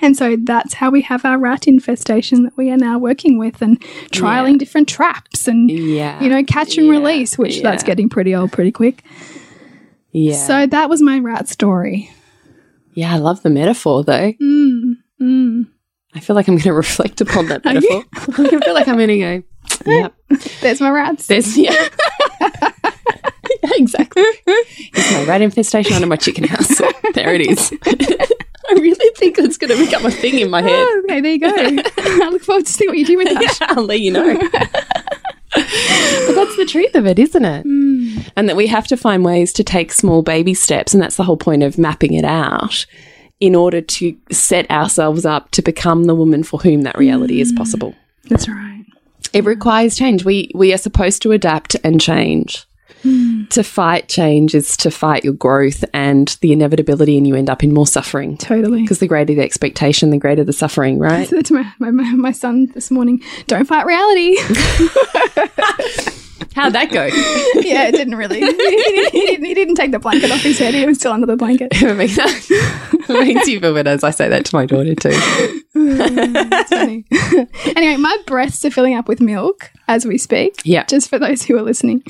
And 0.00 0.16
so 0.16 0.36
that's 0.36 0.74
how 0.74 0.90
we 0.90 1.02
have 1.02 1.24
our 1.24 1.38
rat 1.38 1.66
infestation 1.66 2.44
that 2.44 2.56
we 2.56 2.70
are 2.70 2.76
now 2.76 2.98
working 2.98 3.38
with 3.38 3.60
and 3.60 3.80
trialing 4.12 4.58
different 4.58 4.88
traps 4.88 5.48
and, 5.48 5.70
yeah. 5.70 6.22
you 6.22 6.30
know, 6.30 6.42
catch 6.44 6.78
and 6.78 6.86
Yeah, 6.86 6.92
release, 6.92 7.36
which 7.36 7.60
that's 7.60 7.82
getting 7.82 8.08
pretty 8.08 8.34
old 8.34 8.52
pretty 8.52 8.72
quick. 8.72 9.04
Yeah. 10.12 10.34
So 10.46 10.66
that 10.66 10.88
was 10.88 11.02
my 11.02 11.18
rat 11.18 11.48
story. 11.48 12.10
yeah, 12.94 13.14
I 13.14 13.18
love 13.18 13.42
the 13.42 13.50
metaphor 13.50 14.04
though. 14.04 14.32
Mm, 14.32 14.94
mm. 15.20 15.66
I 16.14 16.20
feel 16.20 16.34
like 16.36 16.48
I'm 16.48 16.54
going 16.54 16.62
to 16.64 16.72
reflect 16.72 17.20
upon 17.20 17.46
that 17.48 17.64
metaphor. 17.64 18.04
I 18.14 18.20
feel 18.60 18.74
like 18.74 18.88
I'm 18.88 18.96
going 18.96 19.08
to 19.08 19.18
go, 19.18 19.42
yep. 19.86 20.14
There's 20.60 20.80
my 20.80 20.90
rats. 20.90 21.26
There's, 21.28 21.56
yeah. 21.58 21.88
Yeah, 23.62 23.70
exactly. 23.74 24.22
It's 24.46 25.12
my 25.12 25.24
rat 25.24 25.42
infestation 25.42 25.92
under 25.94 26.06
my 26.06 26.16
chicken 26.16 26.44
house. 26.44 26.78
there 27.14 27.34
it 27.34 27.42
is. 27.42 27.72
I 27.84 28.72
really 28.74 29.10
think 29.16 29.38
it's 29.38 29.58
going 29.58 29.76
to 29.76 29.84
become 29.84 30.06
a 30.06 30.10
thing 30.10 30.38
in 30.38 30.48
my 30.50 30.62
head. 30.62 30.72
Oh, 30.72 31.02
okay, 31.04 31.20
there 31.20 31.32
you 31.32 31.40
go. 31.40 31.52
I 31.52 32.28
look 32.30 32.42
forward 32.42 32.66
to 32.66 32.72
seeing 32.72 32.88
what 32.90 32.98
you 32.98 33.04
do 33.04 33.16
with 33.18 33.28
that. 33.28 33.42
Yeah, 33.60 33.66
I'll 33.70 33.84
let 33.84 34.00
you 34.00 34.12
know. 34.12 34.38
but 34.38 36.34
that's 36.34 36.56
the 36.56 36.66
truth 36.68 36.94
of 36.94 37.06
it, 37.06 37.18
isn't 37.18 37.44
it? 37.44 37.66
And 38.36 38.48
that 38.48 38.56
we 38.56 38.66
have 38.68 38.86
to 38.88 38.96
find 38.96 39.24
ways 39.24 39.52
to 39.54 39.64
take 39.64 39.92
small 39.92 40.22
baby 40.22 40.54
steps. 40.54 40.94
And 40.94 41.02
that's 41.02 41.16
the 41.16 41.24
whole 41.24 41.36
point 41.36 41.62
of 41.62 41.78
mapping 41.78 42.14
it 42.14 42.24
out 42.24 42.86
in 43.40 43.54
order 43.54 43.80
to 43.80 44.16
set 44.30 44.70
ourselves 44.70 45.24
up 45.24 45.50
to 45.52 45.62
become 45.62 46.04
the 46.04 46.14
woman 46.14 46.42
for 46.42 46.60
whom 46.60 46.82
that 46.82 46.98
reality 46.98 47.40
is 47.40 47.52
possible. 47.52 47.94
That's 48.28 48.48
right. 48.48 48.84
It 49.32 49.44
requires 49.44 49.96
change. 49.96 50.24
We, 50.24 50.50
we 50.54 50.72
are 50.74 50.78
supposed 50.78 51.22
to 51.22 51.32
adapt 51.32 51.76
and 51.82 52.00
change. 52.00 52.66
Hmm. 53.02 53.44
To 53.50 53.62
fight 53.62 54.08
change 54.08 54.54
is 54.54 54.76
to 54.78 54.90
fight 54.90 55.24
your 55.24 55.32
growth 55.32 55.84
and 55.94 56.36
the 56.42 56.52
inevitability, 56.52 57.16
and 57.16 57.26
you 57.26 57.34
end 57.34 57.48
up 57.48 57.64
in 57.64 57.72
more 57.72 57.86
suffering. 57.86 58.36
Totally. 58.36 58.82
Because 58.82 58.98
the 58.98 59.06
greater 59.06 59.34
the 59.34 59.40
expectation, 59.40 60.10
the 60.10 60.18
greater 60.18 60.44
the 60.44 60.52
suffering, 60.52 61.02
I 61.02 61.06
right? 61.06 61.28
said 61.30 61.46
to 61.46 61.54
my, 61.54 61.90
my, 61.90 62.12
my 62.12 62.32
son 62.32 62.66
this 62.74 62.90
morning, 62.90 63.22
don't 63.46 63.66
fight 63.66 63.86
reality. 63.86 64.36
How'd 66.54 66.72
that 66.72 66.90
go? 66.90 67.04
yeah, 67.60 67.88
it 67.88 67.92
didn't 67.92 68.16
really. 68.16 68.40
He, 68.40 68.46
didn't, 68.46 69.12
he 69.12 69.48
he 69.48 69.54
didn't 69.54 69.74
take 69.74 69.90
the 69.90 69.98
blanket 69.98 70.30
off 70.30 70.40
his 70.40 70.58
head. 70.58 70.74
He 70.74 70.84
was 70.86 70.98
still 70.98 71.12
under 71.12 71.26
the 71.26 71.36
blanket. 71.36 71.68
it 71.72 71.96
makes, 71.96 73.48
you 73.48 73.60
feel 73.60 73.74
better 73.74 73.90
as 73.90 74.04
I 74.04 74.10
say 74.10 74.28
that 74.28 74.44
to 74.46 74.54
my 74.54 74.66
daughter 74.66 74.94
too. 74.94 75.10
Funny. 76.68 77.04
anyway, 77.76 77.96
my 77.96 78.16
breasts 78.26 78.64
are 78.64 78.70
filling 78.70 78.94
up 78.94 79.08
with 79.08 79.20
milk 79.20 79.70
as 79.88 80.06
we 80.06 80.18
speak. 80.18 80.60
Yeah. 80.64 80.84
Just 80.84 81.08
for 81.08 81.18
those 81.18 81.42
who 81.42 81.56
are 81.58 81.62
listening. 81.62 82.02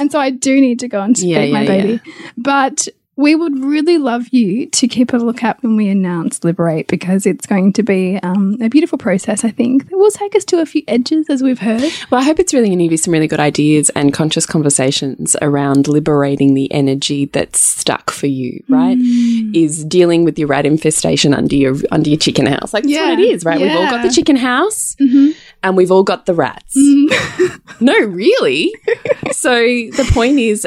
And 0.00 0.12
so 0.12 0.20
I 0.20 0.30
do 0.30 0.60
need 0.60 0.78
to 0.80 0.88
go 0.88 1.00
and 1.00 1.16
feed 1.16 1.28
Yeah, 1.28 1.46
my 1.52 1.62
yeah, 1.62 1.66
baby. 1.66 2.00
But 2.36 2.88
we 3.16 3.34
would 3.34 3.62
really 3.62 3.98
love 3.98 4.28
you 4.28 4.66
to 4.66 4.88
keep 4.88 5.12
a 5.12 5.18
lookout 5.18 5.62
when 5.62 5.76
we 5.76 5.88
announce 5.88 6.42
Liberate 6.44 6.88
because 6.88 7.26
it's 7.26 7.46
going 7.46 7.72
to 7.74 7.82
be 7.82 8.18
um, 8.22 8.56
a 8.62 8.70
beautiful 8.70 8.96
process, 8.96 9.44
I 9.44 9.50
think, 9.50 9.90
that 9.90 9.96
will 9.96 10.10
take 10.10 10.34
us 10.34 10.46
to 10.46 10.60
a 10.60 10.66
few 10.66 10.82
edges, 10.88 11.28
as 11.28 11.42
we've 11.42 11.58
heard. 11.58 11.82
Well, 12.10 12.20
I 12.20 12.24
hope 12.24 12.38
it's 12.38 12.54
really 12.54 12.68
going 12.68 12.78
to 12.78 12.84
give 12.86 12.92
you 12.92 12.96
some 12.98 13.12
really 13.12 13.28
good 13.28 13.40
ideas 13.40 13.90
and 13.90 14.14
conscious 14.14 14.46
conversations 14.46 15.36
around 15.42 15.88
liberating 15.88 16.54
the 16.54 16.72
energy 16.72 17.26
that's 17.26 17.60
stuck 17.60 18.10
for 18.10 18.28
you, 18.28 18.62
right? 18.68 18.96
Mm. 18.96 19.54
Is 19.54 19.84
dealing 19.84 20.24
with 20.24 20.38
your 20.38 20.48
rat 20.48 20.64
infestation 20.64 21.34
under 21.34 21.54
your 21.54 21.76
under 21.90 22.08
your 22.08 22.18
chicken 22.18 22.46
house. 22.46 22.72
Like 22.72 22.84
that's 22.84 22.94
Yeah. 22.94 23.10
what 23.10 23.18
it 23.18 23.30
is, 23.30 23.44
right? 23.44 23.60
We've 23.60 23.72
all 23.72 23.90
got 23.90 24.02
the 24.02 24.10
chicken 24.10 24.36
house 24.36 24.96
mm-hmm. 24.98 25.32
and 25.62 25.76
we've 25.76 25.90
all 25.90 26.02
got 26.02 26.24
the 26.24 26.34
rats. 26.34 26.76
Mm-hmm. 26.76 27.56
no, 27.84 27.98
really. 27.98 28.74
so 29.32 29.52
the 29.52 30.08
point 30.12 30.38
is 30.38 30.66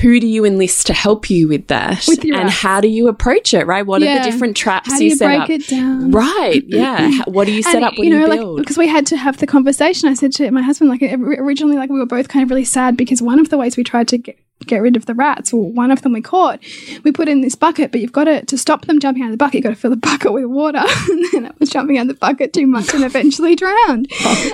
who 0.00 0.20
do 0.20 0.26
you 0.26 0.44
enlist 0.44 0.86
to 0.86 0.92
help 0.94 1.28
you 1.28 1.48
with 1.48 1.66
that? 1.68 2.04
With 2.06 2.24
and 2.24 2.48
how 2.48 2.80
do 2.80 2.88
you 2.88 3.08
approach 3.08 3.52
it, 3.52 3.66
right? 3.66 3.84
What 3.84 4.02
are 4.02 4.18
the 4.18 4.22
different 4.30 4.56
traps 4.56 4.90
How 4.92 4.98
do 4.98 5.04
you 5.04 5.16
set 5.16 5.26
break 5.26 5.40
up? 5.40 5.50
it 5.50 5.66
down? 5.68 6.10
Right, 6.12 6.62
yeah. 6.66 7.10
How- 7.10 7.24
what 7.24 7.46
do 7.46 7.52
you 7.52 7.62
set 7.62 7.76
And, 7.76 7.84
up 7.84 7.98
when 7.98 8.08
you, 8.08 8.26
like, 8.28 8.38
build? 8.40 8.58
because 8.58 8.78
we 8.78 8.86
had 8.86 9.06
to 9.06 9.16
have 9.16 9.38
the 9.38 9.46
conversation. 9.46 10.08
I 10.08 10.14
said 10.14 10.32
to 10.34 10.50
my 10.50 10.62
husband, 10.62 10.90
like 10.90 11.02
originally, 11.02 11.76
like 11.76 11.90
we 11.90 11.98
were 11.98 12.06
both 12.06 12.28
kind 12.28 12.44
of 12.44 12.50
really 12.50 12.64
sad 12.64 12.96
because 12.96 13.20
one 13.20 13.40
of 13.40 13.48
the 13.50 13.58
ways 13.58 13.76
we 13.76 13.82
tried 13.82 14.06
to 14.08 14.18
get, 14.18 14.38
get 14.66 14.78
rid 14.78 14.94
of 14.96 15.06
the 15.06 15.14
rats, 15.14 15.52
well, 15.52 15.62
one 15.64 15.90
of 15.90 16.02
them 16.02 16.12
we 16.12 16.20
caught, 16.22 16.60
we 17.02 17.10
put 17.10 17.28
in 17.28 17.40
this 17.40 17.56
bucket, 17.56 17.90
but 17.90 18.00
you've 18.00 18.12
got 18.12 18.24
to 18.24 18.44
to 18.46 18.56
stop 18.56 18.86
them 18.86 19.00
jumping 19.00 19.24
out 19.24 19.26
of 19.26 19.32
the 19.32 19.36
bucket. 19.36 19.54
You've 19.54 19.64
got 19.64 19.70
to 19.70 19.76
fill 19.76 19.90
the 19.90 19.96
bucket 19.96 20.32
with 20.32 20.44
water, 20.44 20.78
and 21.10 21.24
then 21.32 21.46
it 21.46 21.58
was 21.58 21.70
jumping 21.70 21.98
out 21.98 22.02
of 22.02 22.08
the 22.08 22.14
bucket 22.14 22.52
too 22.52 22.68
much 22.68 22.94
and 22.94 23.02
eventually 23.02 23.56
drowned. 23.56 24.06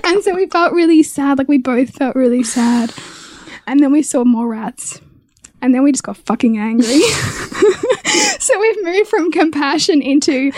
And 0.04 0.22
so 0.24 0.34
we 0.34 0.46
felt 0.46 0.72
really 0.72 1.02
sad. 1.02 1.36
Like 1.36 1.48
we 1.48 1.58
both 1.58 1.90
felt 1.90 2.16
really 2.16 2.42
sad. 2.42 2.94
And 3.66 3.80
then 3.80 3.92
we 3.92 4.02
saw 4.02 4.24
more 4.24 4.48
rats. 4.48 5.02
And 5.60 5.74
then 5.74 5.82
we 5.82 5.92
just 5.92 6.04
got 6.04 6.16
fucking 6.16 6.58
angry. 6.58 7.00
so 8.38 8.58
we've 8.60 8.84
moved 8.84 9.08
from 9.08 9.32
compassion 9.32 10.02
into 10.02 10.52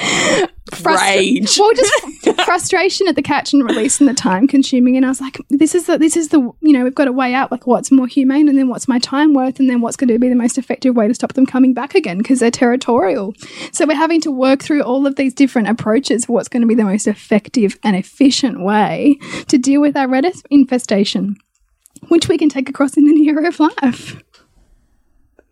Rage. 0.85 1.59
Well, 1.59 1.73
just 1.75 2.45
frustration 2.45 3.09
at 3.09 3.17
the 3.17 3.23
catch 3.23 3.53
and 3.53 3.65
release 3.65 4.01
and 4.01 4.09
the 4.09 4.15
time 4.15 4.47
consuming. 4.47 4.97
And 4.97 5.05
I 5.05 5.09
was 5.09 5.21
like, 5.21 5.39
this 5.49 5.75
is 5.75 5.87
the 5.87 5.99
this 5.99 6.17
is 6.17 6.29
the 6.29 6.39
you 6.61 6.73
know 6.73 6.85
we've 6.85 6.95
got 6.95 7.07
to 7.07 7.13
weigh 7.13 7.35
out 7.35 7.51
like 7.51 7.67
what's 7.67 7.91
more 7.91 8.07
humane 8.07 8.49
and 8.49 8.57
then 8.57 8.69
what's 8.69 8.89
my 8.89 8.99
time 8.99 9.35
worth 9.35 9.59
and 9.59 9.69
then 9.69 9.81
what's 9.81 9.97
going 9.97 10.09
to 10.09 10.19
be 10.19 10.29
the 10.29 10.35
most 10.35 10.59
effective 10.59 10.95
way 10.95 11.09
to 11.09 11.15
stop 11.15 11.33
them 11.33 11.47
coming 11.47 11.75
back 11.75 11.95
again 11.95 12.19
because 12.19 12.41
they're 12.41 12.51
territorial. 12.51 13.35
So 13.73 13.87
we're 13.87 13.97
having 13.97 14.21
to 14.23 14.31
work 14.31 14.63
through 14.63 14.83
all 14.83 15.07
of 15.07 15.17
these 15.17 15.35
different 15.35 15.69
approaches 15.69 16.27
for 16.27 16.35
what's 16.35 16.49
going 16.49 16.63
to 16.63 16.69
be 16.69 16.75
the 16.75 16.85
most 16.85 17.07
effective 17.07 17.79
and 17.83 17.97
efficient 17.97 18.63
way 18.63 19.19
to 19.49 19.59
deal 19.59 19.81
with 19.81 19.97
our 19.97 20.09
red 20.09 20.31
infestation, 20.51 21.37
which 22.09 22.29
we 22.29 22.39
can 22.39 22.49
take 22.49 22.69
across 22.69 22.97
in 22.97 23.09
any 23.09 23.29
area 23.29 23.49
of 23.49 23.61
life. 23.61 24.23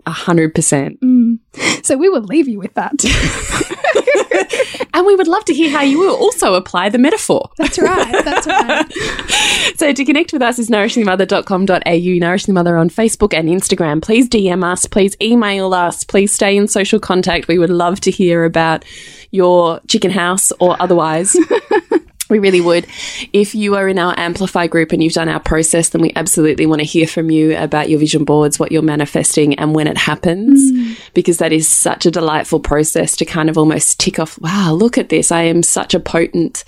A 0.09 0.11
hundred 0.11 0.55
percent. 0.55 0.99
Mm. 1.03 1.39
So 1.85 1.99
we 1.99 2.09
will 2.09 2.23
leave 2.23 2.49
you 2.49 2.59
with 2.59 2.73
that. 2.75 2.95
And 4.95 5.07
we 5.07 5.15
would 5.15 5.29
love 5.29 5.45
to 5.45 5.55
hear 5.55 5.71
how 5.71 5.83
you 5.83 5.99
will 5.99 6.17
also 6.17 6.55
apply 6.55 6.89
the 6.89 6.99
metaphor. 6.99 7.51
That's 7.57 7.79
right. 7.79 8.25
That's 8.25 8.47
right. 8.47 8.93
So 9.77 9.93
to 9.93 10.05
connect 10.05 10.33
with 10.33 10.43
us 10.43 10.59
is 10.59 10.71
nourishingthemother.com.au, 10.71 12.19
Nourishing 12.19 12.53
the 12.53 12.59
Mother 12.59 12.77
on 12.77 12.91
Facebook 12.91 13.33
and 13.33 13.49
Instagram. 13.49 14.03
Please 14.03 14.29
DM 14.29 14.65
us, 14.65 14.87
please 14.87 15.17
email 15.23 15.73
us, 15.73 16.03
please 16.03 16.33
stay 16.33 16.57
in 16.57 16.67
social 16.67 16.99
contact. 16.99 17.47
We 17.47 17.59
would 17.59 17.71
love 17.71 18.01
to 18.01 18.11
hear 18.11 18.45
about 18.45 18.85
your 19.31 19.81
chicken 19.87 20.11
house 20.11 20.51
or 20.59 20.81
otherwise. 20.81 21.37
We 22.29 22.39
really 22.39 22.61
would. 22.61 22.87
If 23.33 23.55
you 23.55 23.77
are 23.77 23.89
in 23.89 23.99
our 23.99 24.15
Amplify 24.19 24.67
group 24.67 24.93
and 24.93 25.03
you've 25.03 25.15
done 25.15 25.29
our 25.29 25.41
process, 25.41 25.91
then 25.91 26.03
we 26.03 26.13
absolutely 26.15 26.67
want 26.67 26.81
to 26.81 26.87
hear 26.87 27.07
from 27.07 27.31
you 27.31 27.57
about 27.57 27.89
your 27.89 27.99
vision 27.99 28.25
boards, 28.25 28.59
what 28.59 28.71
you're 28.71 28.83
manifesting, 28.83 29.55
and 29.55 29.75
when 29.75 29.87
it 29.87 29.97
happens, 29.97 30.73
mm. 30.73 30.99
because 31.15 31.39
that 31.39 31.53
is 31.53 31.67
such 31.67 32.07
a 32.07 32.11
delightful 32.11 32.61
process 32.61 33.17
to 33.17 33.25
kind 33.25 33.49
of 33.49 33.57
almost 33.57 33.99
tick 33.99 34.19
off, 34.19 34.39
wow, 34.41 34.73
look 34.73 34.99
at 34.99 35.09
this. 35.09 35.33
I 35.33 35.43
am 35.43 35.63
such 35.63 35.95
a 35.95 36.01
potent 36.01 36.65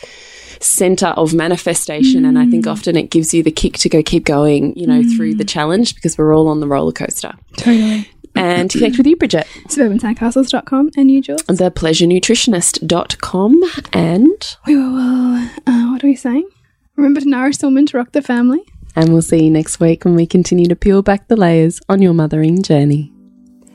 center 0.60 1.08
of 1.08 1.34
manifestation. 1.34 2.24
And 2.24 2.38
I 2.38 2.46
think 2.46 2.66
mm. 2.66 2.70
often 2.70 2.96
it 2.96 3.10
gives 3.10 3.34
you 3.34 3.42
the 3.42 3.50
kick 3.50 3.74
to 3.78 3.88
go 3.88 4.02
keep 4.02 4.24
going, 4.24 4.76
you 4.76 4.86
know, 4.86 5.02
through 5.16 5.34
the 5.34 5.44
mm. 5.44 5.48
challenge 5.48 5.94
because 5.94 6.16
we're 6.16 6.34
all 6.34 6.48
on 6.48 6.60
the 6.60 6.68
roller 6.68 6.92
coaster. 6.92 7.32
totally. 7.56 8.08
And 8.34 8.70
to 8.70 8.78
connect 8.78 8.96
with 8.96 9.06
you, 9.06 9.16
Bridget, 9.16 9.46
SuburbanSandcastles.com 9.68 10.90
and 10.96 11.10
you, 11.10 11.20
Jules. 11.20 11.42
thepleasurenutritionist.com 11.42 13.62
and 13.92 14.56
We 14.66 14.76
will, 14.76 15.36
uh, 15.66 15.90
what 15.90 16.04
are 16.04 16.06
we 16.06 16.16
saying? 16.16 16.48
Remember 16.96 17.20
to 17.20 17.28
nourish 17.28 17.58
the 17.58 17.66
woman 17.66 17.86
to 17.86 17.96
rock 17.96 18.12
the 18.12 18.22
family. 18.22 18.60
And 18.96 19.12
we'll 19.12 19.22
see 19.22 19.44
you 19.44 19.50
next 19.50 19.80
week 19.80 20.04
when 20.04 20.14
we 20.14 20.26
continue 20.26 20.66
to 20.66 20.76
peel 20.76 21.02
back 21.02 21.28
the 21.28 21.36
layers 21.36 21.80
on 21.88 22.02
your 22.02 22.12
mothering 22.12 22.62
journey. 22.62 23.12